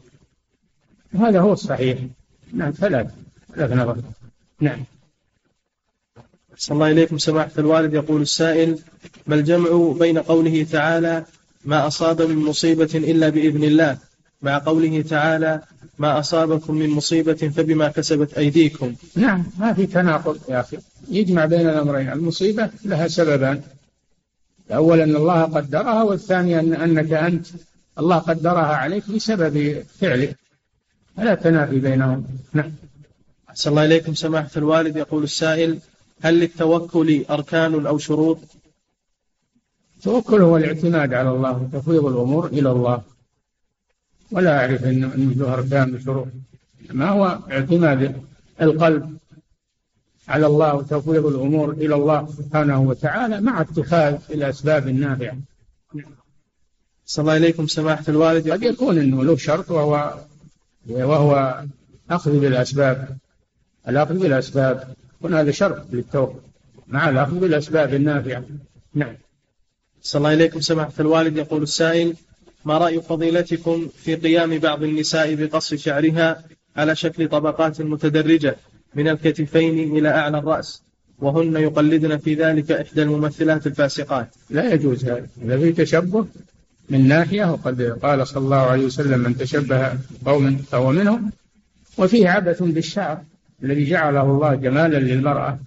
[1.13, 1.99] هذا هو الصحيح.
[2.53, 3.07] نعم ثلاث
[3.55, 3.97] ثلاث نظر
[4.61, 4.83] نعم.
[6.57, 7.17] صلى الله إليكم.
[7.17, 8.79] سماحة الوالد يقول السائل
[9.27, 11.25] ما الجمع بين قوله تعالى
[11.65, 13.97] ما أصاب من مصيبة إلا بإذن الله
[14.41, 15.61] مع قوله تعالى
[15.99, 20.77] ما أصابكم من مصيبة فبما كسبت أيديكم نعم ما في تناقض يا أخي.
[21.09, 23.61] يجمع بين الأمرين المصيبة لها سببان.
[24.67, 27.47] الأول أن الله قدرها والثاني أن أنك أنت
[27.99, 30.37] الله قدرها عليك بسبب فعلك
[31.17, 32.27] فلا تنافي بينهم.
[32.53, 32.71] نعم.
[33.49, 34.95] أحسن الله إليكم سماحة الوالد.
[34.97, 35.79] يقول السائل
[36.21, 38.39] هل للتوكل أركان أو شروط؟
[39.97, 43.01] التوكل هو الاعتماد على الله وتفويض الأمور إلى الله.
[44.31, 46.27] ولا أعرف أنه له أركان وشروط.
[46.89, 48.21] ما هو اعتماد
[48.61, 49.17] القلب
[50.27, 55.37] على الله وتفويض الأمور إلى الله سبحانه وتعالى مع اتخاذ الأسباب النافعة.
[57.05, 58.49] صلى الله إليكم سماحة الوالد.
[58.49, 60.13] قد يكون أنه له شرط وهو
[60.89, 61.63] وهو
[62.09, 63.17] أخذ بالأسباب.
[63.87, 64.93] الأخذ بالأسباب
[65.31, 66.39] هذا شرط للتوكل
[66.87, 68.43] مع الأخذ بالأسباب النافعة.
[68.93, 69.15] نعم.
[70.01, 71.37] صلى الله إليكم سماحة الوالد.
[71.37, 72.15] يقول السائل
[72.65, 76.43] ما رأي فضيلتكم في قيام بعض النساء بقص شعرها
[76.75, 78.55] على شكل طبقات متدرجة
[78.95, 80.83] من الكتفين إلى أعلى الرأس
[81.19, 85.27] وهن يقلدن في ذلك إحدى الممثلات الفاسقات؟ لا يجوز هذا.
[85.41, 86.25] إذا في تشبه
[86.89, 89.93] من ناحية وقد قال صلى الله عليه وسلم من تشبه
[90.25, 91.31] قوم فهو منهم
[91.97, 93.23] وفيه عبث بالشعر
[93.63, 95.59] الذي جعله الله جمالا للمرأة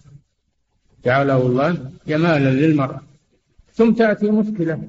[1.04, 3.00] جعله الله جمالا للمرأة
[3.74, 4.82] ثم تأتي مشكلة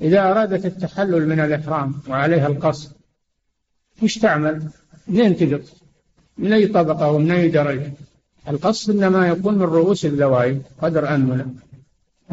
[0.00, 2.90] إذا أرادت التحلل من الإحرام وعليها القصر
[4.02, 4.62] وش تعمل؟
[5.08, 5.72] منين تقص؟
[6.38, 7.92] من أي طبقة ومن أي درجة؟
[8.48, 11.46] القص إنما يكون من رؤوس الذوائب قدر أنملة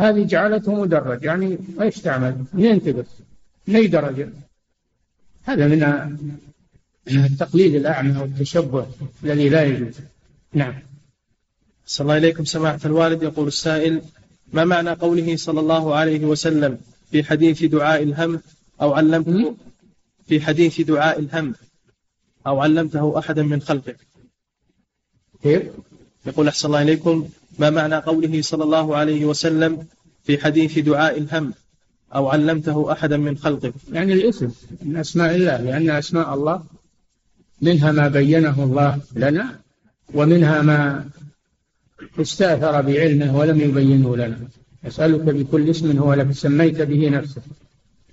[0.02, 3.10] هذه جعلته مدرج يعني إيش تعمل؟ منين تقص؟
[3.68, 4.30] من أي درجة؟
[5.43, 5.84] هذا من
[7.08, 8.88] التقليد الأعمى والتشبه
[9.24, 9.93] الذي لا يجوز
[10.54, 10.74] نعم
[11.86, 14.02] صلى الله إليكم سماحة الوالد يقول السائل
[14.54, 16.78] ما معنى قوله صلى الله عليه وسلم
[17.12, 18.41] في حديث دعاء الهم
[18.82, 19.56] أو علمته
[20.28, 21.56] في حديث دعاء الهم
[22.47, 23.97] أو علمته أحدا من خلقك
[25.43, 25.64] كيف؟
[26.26, 27.30] يقول أحسن الله إليكم
[27.60, 29.88] ما معنى قوله صلى الله عليه وسلم
[30.24, 31.54] في حديث دعاء الهم
[32.16, 36.64] أو علمته أحدا من خلقك يعني الاسم من أسماء الله لأن أسماء الله
[37.62, 39.60] منها ما بينه الله لنا
[40.14, 41.06] ومنها ما
[42.20, 44.38] استأثر بعلمه ولم يبينه لنا.
[44.88, 47.41] أسألك بكل اسم هو لك سميت به نفسك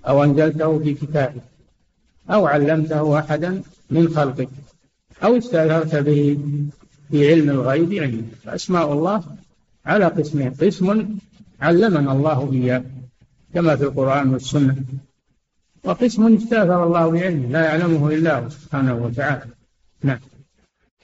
[0.07, 1.41] أو أنزلته في كتابك
[2.29, 4.49] أو علمته أحدا من خلقك
[5.23, 6.37] أو استأثرت به
[7.11, 9.23] في علم الغيب عندك فأسماء الله
[9.85, 10.51] على قسمين.
[10.53, 11.17] قسم
[11.61, 12.83] علمنا الله إياه
[13.53, 14.75] كما في القرآن والسنة.
[15.83, 19.45] وقسم استاثر الله بعلمه لا يعلمه إلا هو سبحانه وتعالى.
[20.03, 20.19] نعم.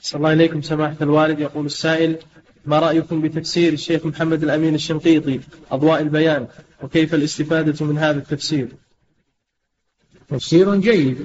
[0.02, 1.40] صلى الله إليكم سماحة الوالد.
[1.40, 2.18] يقول السائل
[2.66, 5.40] ما رأيكم بتفسير الشيخ محمد الأمين الشنقيطي؟
[5.72, 6.48] أضواء البيان.
[6.84, 8.68] وكيف الاستفادة من هذا التفسير؟
[10.28, 11.18] تفسير جيد.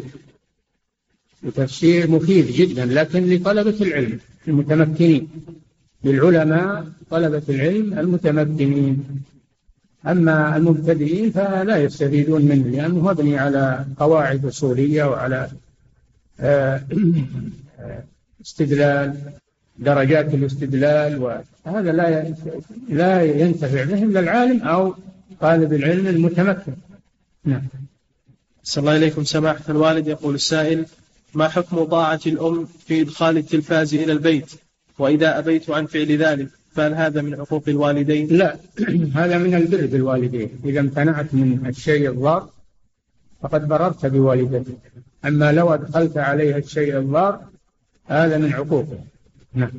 [1.42, 4.20] وتفسير مفيد جدا لكن لطلبة العلم.
[4.48, 5.28] المتمكنين.
[6.04, 9.22] للعلماء طلبة العلم المتمكنين.
[10.06, 15.50] أما المبتدئين فلا يستفيدون منه لأنه مبني على قواعد أصولية وعلى
[16.40, 16.82] آه،
[18.44, 19.16] استدلال
[19.78, 22.34] درجات الاستدلال وهذا لا
[22.88, 24.94] لا ينتفع به إلا العالم أو
[25.40, 26.72] طالب العلم المتمكن.
[27.44, 27.62] نعم.
[28.62, 30.86] صلى الله إليكم سماحة الوالد يقول السائل
[31.34, 34.50] ما حكم طاعة الأم في إدخال التلفاز إلى البيت؟
[34.98, 38.56] وإذا أبيت عن فعل ذلك فهل هذا من عقوق الوالدين؟ لا
[39.20, 42.50] هذا من البر بالوالدين إذا امتنعت من الشيء الضار
[43.42, 44.92] فقد بررت بوالدتك.
[45.24, 47.44] أما لو أدخلت عليها الشيء الضار
[48.06, 48.98] هذا من عقوقه
[49.54, 49.72] نعم.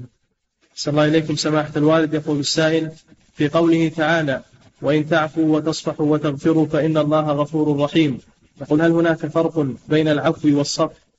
[0.75, 2.91] صلى الله إليكم سماحة الوالد يقول السائل
[3.33, 4.41] في قوله تعالى
[4.81, 8.19] وإن تعفوا وتصفحوا وتغفروا فإن الله غفور رحيم.
[8.61, 11.10] يقول هل هناك فرق بين العفو والصفح؟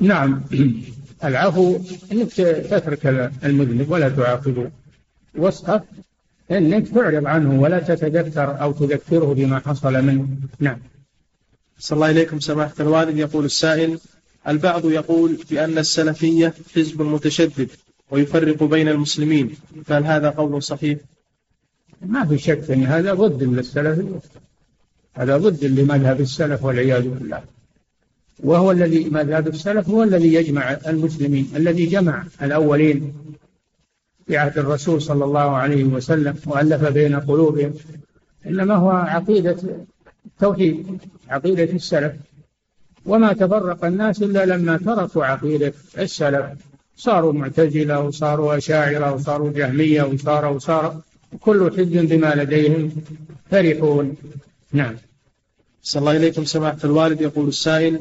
[0.00, 0.42] نعم.
[1.24, 1.78] العفو
[2.12, 2.32] إنك
[2.70, 3.06] تترك
[3.44, 4.70] المذنب ولا تعاقبه.
[5.34, 5.82] والصفح
[6.50, 10.28] إنك تعرض عنه ولا تتذكر أو تذكره بما حصل منه.
[10.60, 10.78] نعم.
[11.78, 13.98] صلى الله إليكم سماحة الوالد يقول السائل
[14.48, 17.68] البعض يقول بأن السلفية حزب متشدد
[18.10, 19.56] ويفرق بين المسلمين.
[19.84, 20.98] فهل هذا قول صحيح؟
[22.02, 24.20] ما في شك أن هذا ضد للسلفية.
[25.14, 27.42] هذا ضد لمذهب السلف والعياذ بالله.
[28.38, 33.12] وهو الذي مذهب السلف هو الذي يجمع المسلمين الذي جمع الأولين
[34.26, 37.74] في عهد الرسول صلى الله عليه وسلم وألف بين قلوبهم
[38.46, 39.56] إنما هو عقيدة
[40.26, 42.12] التوحيد عقيدة السلف.
[43.06, 46.46] وما تفرق الناس إلا لما تركوا عقيدة السلف.
[46.96, 51.00] صاروا معتزلة وصاروا أشاعرة وصاروا جهمية وصاروا وصاروا
[51.40, 52.92] كل حزب بما لديهم
[53.50, 54.16] فرحون.
[54.72, 54.96] نعم.
[55.82, 58.00] صلى الله إليكم سماحة الوالد يقول السائل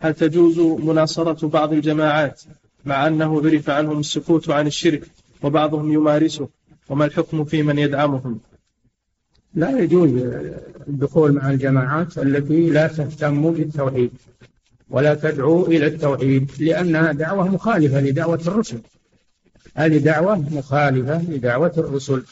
[0.00, 2.42] هل تجوز مناصرة بعض الجماعات
[2.84, 5.02] مع أنه عرف عنهم السكوت عن الشرك
[5.42, 6.48] وبعضهم يمارسه؟
[6.88, 8.40] وما الحكم في من يدعمهم؟
[9.54, 10.10] لا يجوز
[10.88, 14.10] الدخول مع الجماعات التي لا تهتم بالتوحيد
[14.90, 18.80] ولا تدعو إلى التوحيد لأنها دعوة مخالفة لدعوة الرسل.
[19.74, 22.22] هذه دعوة مخالفة لدعوة الرسل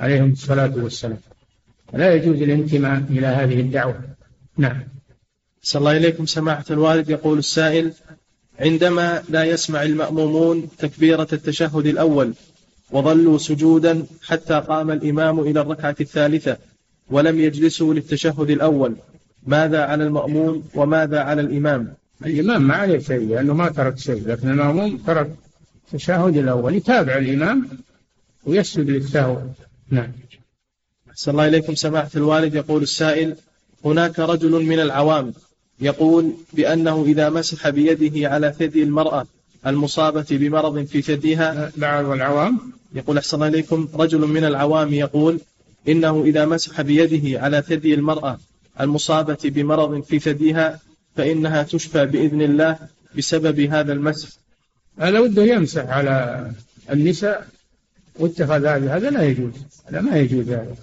[0.00, 1.18] عليهم الصلاة والسلام.
[1.92, 4.00] لا يجوز الانتماء إلى هذه الدعوة.
[4.58, 4.93] نعم.
[5.64, 7.92] صلى الله إليكم سماحة الوالد يقول السائل
[8.60, 12.34] عندما لا يسمع المأمومون تكبيرة التشهد الأول
[12.90, 16.56] وظلوا سجودا حتى قام الإمام إلى الركعة الثالثة
[17.10, 18.96] ولم يجلسوا للتشهد الأول
[19.46, 21.94] ماذا على المأموم وماذا على الإمام؟
[22.26, 25.34] الإمام ما عليه شيء لأنه ما ترك شيء لكن المأموم ترك
[25.86, 27.68] التشهد الأول يتابع الإمام
[28.46, 29.38] ويسجد للسهو
[29.90, 30.12] نعم.
[31.10, 33.36] أحسن الله إليكم سماحة الوالد يقول السائل
[33.84, 35.32] هناك رجل من العوام
[35.84, 39.26] يقول بأنه إذا مسح بيده على ثدي المرأة
[39.66, 42.58] المصابة بمرض في ثديها بعض العوام
[42.94, 45.40] يقول أحسن إليكم رجل من العوام يقول
[45.88, 48.38] إنه إذا مسح بيده على ثدي المرأة
[48.80, 50.80] المصابة بمرض في ثديها
[51.16, 52.78] فإنها تشفى بإذن الله
[53.16, 54.28] بسبب هذا المسح.
[54.98, 56.50] هذا وده يمسح على
[56.90, 57.48] النساء
[58.18, 59.52] واتخذ هذا هذا لا يجوز
[59.86, 60.48] هذا ما يجوز.
[60.48, 60.76] هذا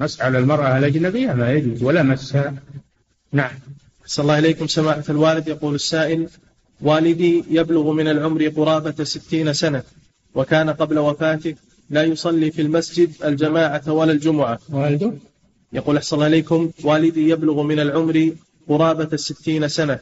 [0.00, 2.54] مسح على المرأة الأجنبية ما يجوز ولا مسها
[3.32, 3.52] نعم.
[4.10, 5.48] صلى الله إليكم سماحة الوالد.
[5.48, 6.28] يقول السائل
[6.80, 9.82] والدي يبلغ من العمر قرابة ستين سنة
[10.34, 11.54] وكان قبل وفاته.
[11.90, 14.58] لا يصلي في المسجد الجماعة ولا الجمعة.
[14.68, 15.12] والده؟
[15.72, 18.32] يقول أحسن الله إليكم والدي يبلغ من العمر
[18.68, 19.98] قرابة الستين سنة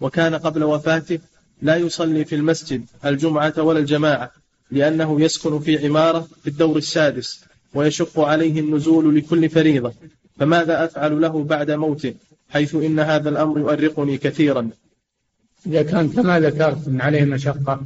[0.00, 1.18] وكان قبل وفاته.
[1.62, 4.30] لا يصلي في المسجد الجمعة ولا الجماعة
[4.70, 7.40] لأنه يسكن في عمارة في الدور السادس
[7.74, 9.92] ويشق عليه النزول لكل فريضة.
[10.38, 12.14] فماذا أفعل له بعد موته؟
[12.54, 14.70] حيث إن هذا الأمر يؤرقني كثيرا.
[15.66, 17.80] إذا كان كما ذكرت أن عليه مشقة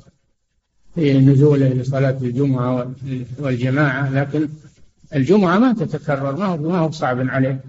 [0.94, 2.94] في النزول لصلاة الجمعة
[3.38, 4.48] والجماعة لكن
[5.14, 7.60] الجمعة ما تتكرر ما هو ما هو صعب عليه.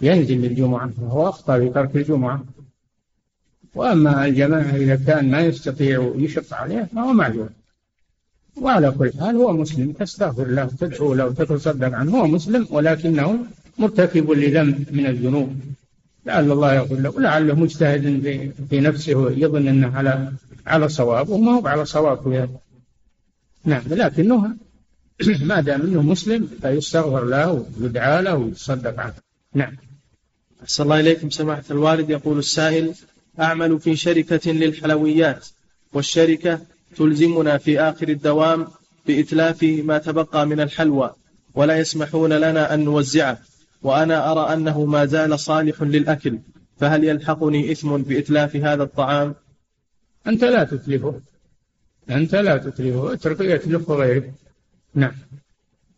[0.00, 2.44] ينزل للجمعة وهو أخطأ في ترك الجمعة.
[3.74, 7.48] وأما الجماعة إذا كان ما يستطيع يشق عليه فهو معذور.
[8.56, 13.38] وعلى كل حال هو مسلم تستغفر له تدعو له تتصدق عنه هو مسلم ولكنه
[13.78, 15.56] مرتكب لذنب من الذنوب.
[16.26, 20.32] لعل الله يغفر له ولعله مجتهد في نفسه يظن إنه على
[20.66, 22.58] على صواب وما هو على صواب في هذا
[23.64, 24.56] نعم لكنه
[25.50, 29.14] ما دام إنه مسلم فيستغفر له ويدعى له ويتصدق عنه.
[29.54, 29.76] نعم.
[30.62, 32.10] أحسن الله إليكم سماحة الوالد.
[32.10, 32.94] يقول السائل
[33.40, 35.46] أعمل في شركة للحلويات
[35.92, 36.60] والشركة
[36.96, 38.66] تلزمنا في آخر الدوام
[39.06, 41.14] بإتلاف ما تبقى من الحلوى
[41.54, 43.38] ولا يسمحون لنا أن نوزعه.
[43.84, 46.38] وأنا أرى أنه ما زال صالح للأكل
[46.80, 49.34] فهل يلحقني إثم بإتلاف هذا الطعام؟
[50.26, 51.20] أنت لا تتلفه.
[52.10, 53.12] أنت لا تتلفه.
[53.12, 54.32] اترك يتلفه غيرك.
[54.94, 55.12] نعم.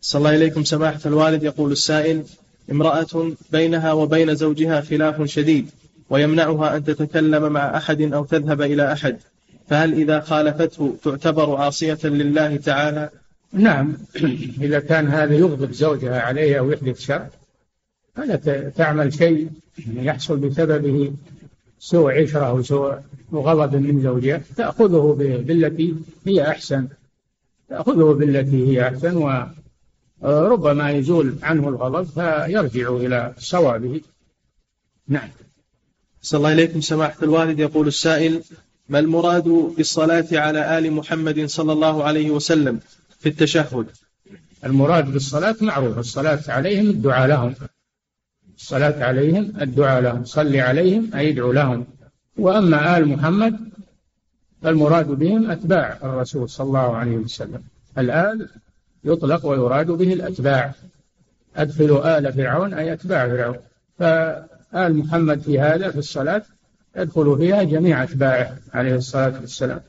[0.01, 1.43] صلى الله إليكم سماحة الوالد.
[1.43, 2.25] يقول السائل
[2.71, 5.71] امرأة بينها وبين زوجها خلاف شديد
[6.11, 9.19] ويمنعها أن تتكلم مع أحد أو تذهب إلى أحد.
[9.69, 13.11] فهل إذا خالفته تعتبر عاصية لله تعالى؟
[13.53, 13.97] نعم.
[14.67, 17.27] إذا كان هذا يغضب زوجها عليها أو يحدث شر
[18.17, 18.37] فلا
[18.71, 19.51] تعمل شيء
[19.87, 21.13] يحصل بسببه
[21.79, 22.95] سوء عشرة أو سوء
[23.35, 25.95] غضب من زوجها تأخذه بالتي
[26.27, 26.89] هي أحسن.
[27.69, 29.17] تأخذه بالتي هي أحسن
[30.21, 34.01] وربما يزول عنه الغضب فيرجع إلى صوابه.
[35.09, 35.29] نعم.
[36.23, 37.59] صلى الله إليكم سماحة الوالد.
[37.59, 38.43] يقول السائل
[38.89, 39.45] ما المراد
[39.77, 42.81] بالصلاة على آل محمد صلى الله عليه وسلم
[43.19, 43.87] في التشهد؟
[44.65, 47.55] المراد بالصلاة معروف الصلاة عليهم الدعاء لهم.
[48.57, 51.87] الصلاة عليهم الدعاء لهم صل عليهم أي ادعو لهم.
[52.39, 53.59] وأما آل محمد
[54.63, 57.63] فالمراد بهم أتباع الرسول صلى الله عليه وسلم.
[57.99, 58.49] الآل
[59.05, 60.73] يطلق ويراد به الأتباع.
[61.57, 63.57] أدخلوا آل فرعون أي أتباع فرعون.
[63.99, 66.43] فآل محمد في هذا في الصلاة
[66.97, 69.81] يدخل فيها جميع أتباعه عليه الصلاة والسلام.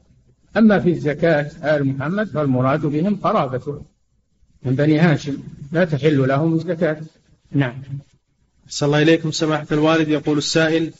[0.57, 3.81] أما في الزكاة آل محمد فالمراد بهم قرابته
[4.63, 5.37] من بني هاشم.
[5.71, 6.97] لا تحل لهم الزكاة.
[7.51, 7.81] نعم.
[8.69, 10.09] صلى الله إليكم سماحة الوالد.
[10.09, 10.93] يقول السائل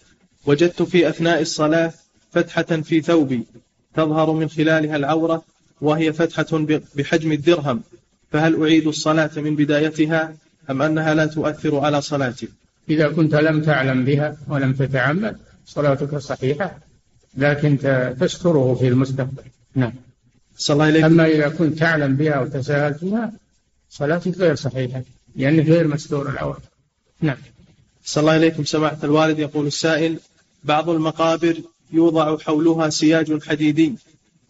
[0.45, 1.93] وجدت في أثناء الصلاة
[2.31, 3.43] فتحة في ثوبي
[3.95, 5.43] تظهر من خلالها العورة
[5.81, 6.65] وهي فتحة
[6.95, 7.83] بحجم الدرهم.
[8.31, 10.35] فهل أعيد الصلاة من بدايتها
[10.69, 12.47] أم أنها لا تؤثر على صلاتي؟
[12.89, 16.79] إذا كنت لم تعلم بها ولم تتعمد صلاتك صحيحة
[17.37, 17.77] لكن
[18.19, 19.43] تستره في المستقبل.
[19.75, 19.93] نعم.
[20.57, 21.05] صلى الله إليكم.
[21.05, 23.31] أما إذا كنت تعلم بها وتساهلت بها
[23.89, 25.01] صلاتك غير صحيحة
[25.35, 26.61] لأنك غير مستور العورة.
[27.21, 27.37] نعم.
[28.07, 29.39] صلى الله إليكم سماحة الوالد.
[29.39, 30.19] يقول السائل
[30.63, 31.57] بعض المقابر
[31.91, 33.95] يوضع حولها سياج حديدي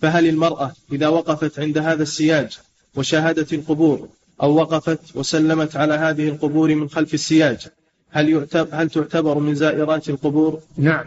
[0.01, 2.57] فهل المرأة إذا وقفت عند هذا السياج
[2.95, 4.09] وشاهدت القبور
[4.41, 7.67] أو وقفت وسلمت على هذه القبور من خلف السياج
[8.09, 11.05] هل, يعتبر هل تعتبر من زائرات القبور؟ نعم.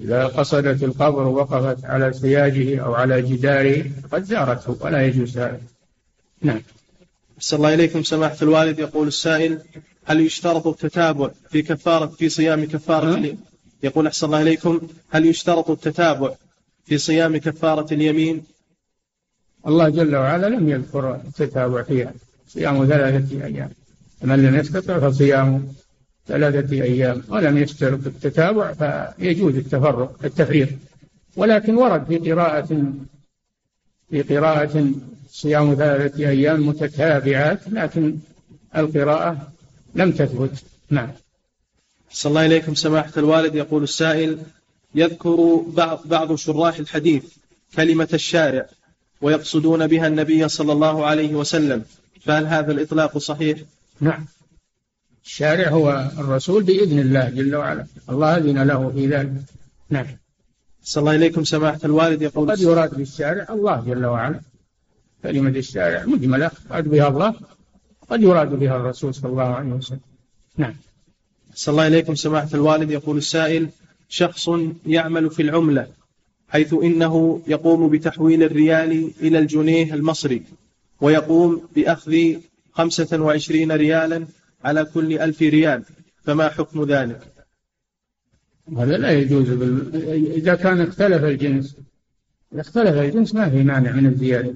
[0.00, 5.60] إذا قصدت القبر ووقفت على سياجه أو على جداره قد زارته ولا يجوز هذا
[6.42, 6.62] نعم.
[7.38, 8.78] صلى الله إليكم سماحة الوالد.
[8.78, 9.58] يقول السائل
[10.04, 13.36] هل يشترط التتابع في كفارة في صيام كفارة نعم.
[13.82, 14.80] يقول أحسن الله إليكم.
[15.10, 16.34] هل يشترط التتابع
[16.84, 18.42] في صيام كفارة اليمين؟
[19.66, 22.12] الله جل وعلا لم يذكر التتابع فيها.
[22.48, 23.70] صيام ثلاثة أيام.
[24.22, 25.72] من لم يستطع فصيام
[26.26, 27.22] ثلاثة أيام.
[27.28, 30.68] ولم يشترط التتابع فيجوز التفرق التفريق.
[31.36, 32.92] ولكن ورد في قراءة
[34.10, 34.92] في قراءة
[35.30, 38.18] صيام ثلاثة أيام متتابعات لكن
[38.76, 39.52] القراءة
[39.94, 40.64] لم تثبت.
[40.90, 41.10] نعم.
[42.10, 43.54] صلى الله إليكم سماحة الوالد.
[43.54, 44.38] يقول السائل
[44.94, 47.24] يذكر بعض بعض شراح الحديث
[47.76, 48.66] كلمة الشارع
[49.20, 51.84] ويقصدون بها النبي صلى الله عليه وسلم
[52.20, 53.58] فهل هذا الإطلاق صحيح؟
[54.00, 54.26] نعم.
[55.24, 57.86] الشارع هو الرسول بإذن الله جل وعلا.
[58.10, 59.32] الله أذن له في ذلك.
[59.90, 60.06] نعم.
[60.82, 62.22] صلى الله إليكم سماحة الوالد.
[62.22, 64.40] يقول قد يراد بالشارع الله جل وعلا.
[65.22, 66.50] كلمة الشارع مجملة.
[66.70, 67.34] قد بها الله.
[68.10, 70.00] قد يراد بها الرسول صلى الله عليه وسلم.
[70.56, 70.74] نعم.
[71.54, 72.90] صلى الله إليكم سماحة الوالد.
[72.90, 73.68] يقول السائل
[74.08, 74.50] شخص
[74.86, 75.86] يعمل في العملة
[76.48, 80.42] حيث إنه يقوم بتحويل الريال إلى الجنيه المصري
[81.00, 82.16] ويقوم بأخذ
[82.72, 84.26] خمسة وعشرين ريالا
[84.64, 85.82] على كل ألف ريال.
[86.24, 87.20] فما حكم ذلك؟
[88.78, 89.96] هذا لا يجوز بال...
[90.32, 91.76] إذا كان اختلف الجنس
[92.52, 94.54] إذا اختلف الجنس ما في مانع من الزيادة.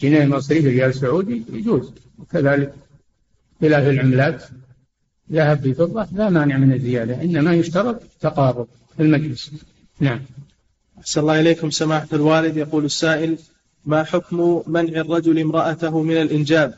[0.00, 1.92] جنيه مصري ريال سعودي يجوز.
[2.18, 2.74] وكذلك
[3.60, 4.44] خلاف العملات.
[5.32, 9.50] ذهب بفضة لا مانع من الزيادة إنما يشترط تقارب في المجلس.
[10.00, 10.20] نعم.
[10.98, 12.56] أحسن الله إليكم سماحة الوالد.
[12.56, 13.38] يقول السائل
[13.84, 16.74] ما حكم منع الرجل امرأته من الإنجاب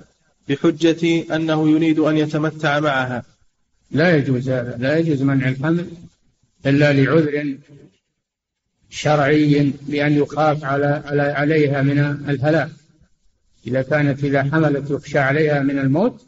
[0.49, 3.25] بحجة أنه يريد أن يتمتع معها؟
[3.91, 4.77] لا يجوز هذا.
[4.79, 5.87] لا يجوز منع الحمل
[6.67, 7.57] إلا لعذر
[8.91, 11.03] شرعي بأن يخاف على
[11.37, 11.99] عليها من
[12.29, 12.71] الهلاك.
[13.67, 16.27] إذا كانت إذا حملت يخشى عليها من الموت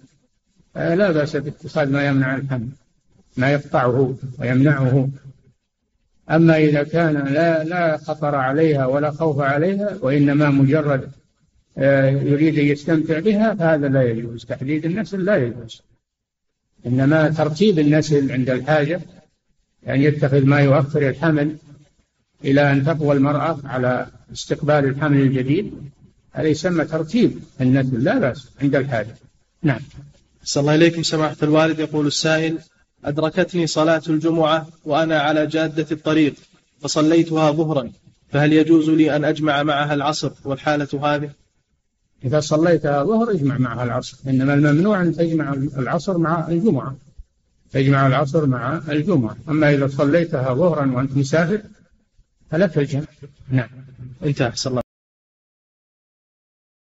[0.75, 2.69] لا بأس باتخاذ ما يمنع الحمل
[3.37, 5.09] ما يقطعه ويمنعه.
[6.31, 11.11] أما إذا كان لا لا خطر عليها ولا خوف عليها وإنما مجرد
[11.79, 14.45] آه، يريد أن يستمتع بها فهذا لا يجوز.
[14.45, 15.83] تحديد النسل لا يجوز.
[16.87, 19.01] إنما ترتيب النسل عند الحاجة
[19.83, 21.57] يعني يتخذ ما يؤخر الحمل
[22.45, 25.73] إلى أن تقوى المرأة على استقبال الحمل الجديد.
[26.33, 27.39] هذا يسمى ترتيب.
[27.61, 29.17] النسل لا بأس عند الحاجة.
[29.63, 29.81] نعم.
[30.45, 31.79] صلى الله إليكم سماحة الوالد.
[31.79, 32.59] يقول السائل
[33.05, 36.35] أدركتني صلاة الجمعة وأنا على جادة الطريق
[36.81, 37.91] فصليتها ظهرا
[38.33, 41.31] فهل يجوز لي أن أجمع معها العصر والحالة هذه؟
[42.25, 46.97] إذا صليتها ظهر اجمع معها العصر إنما الممنوع أن تجمع العصر مع الجمعة.
[47.73, 49.37] تجمع العصر مع الجمعة.
[49.49, 51.63] أما إذا صليتها ظهرا وأنت مسافر
[52.51, 53.03] فلا تجمع.
[53.51, 53.69] نعم.
[54.25, 54.82] انتهى صلى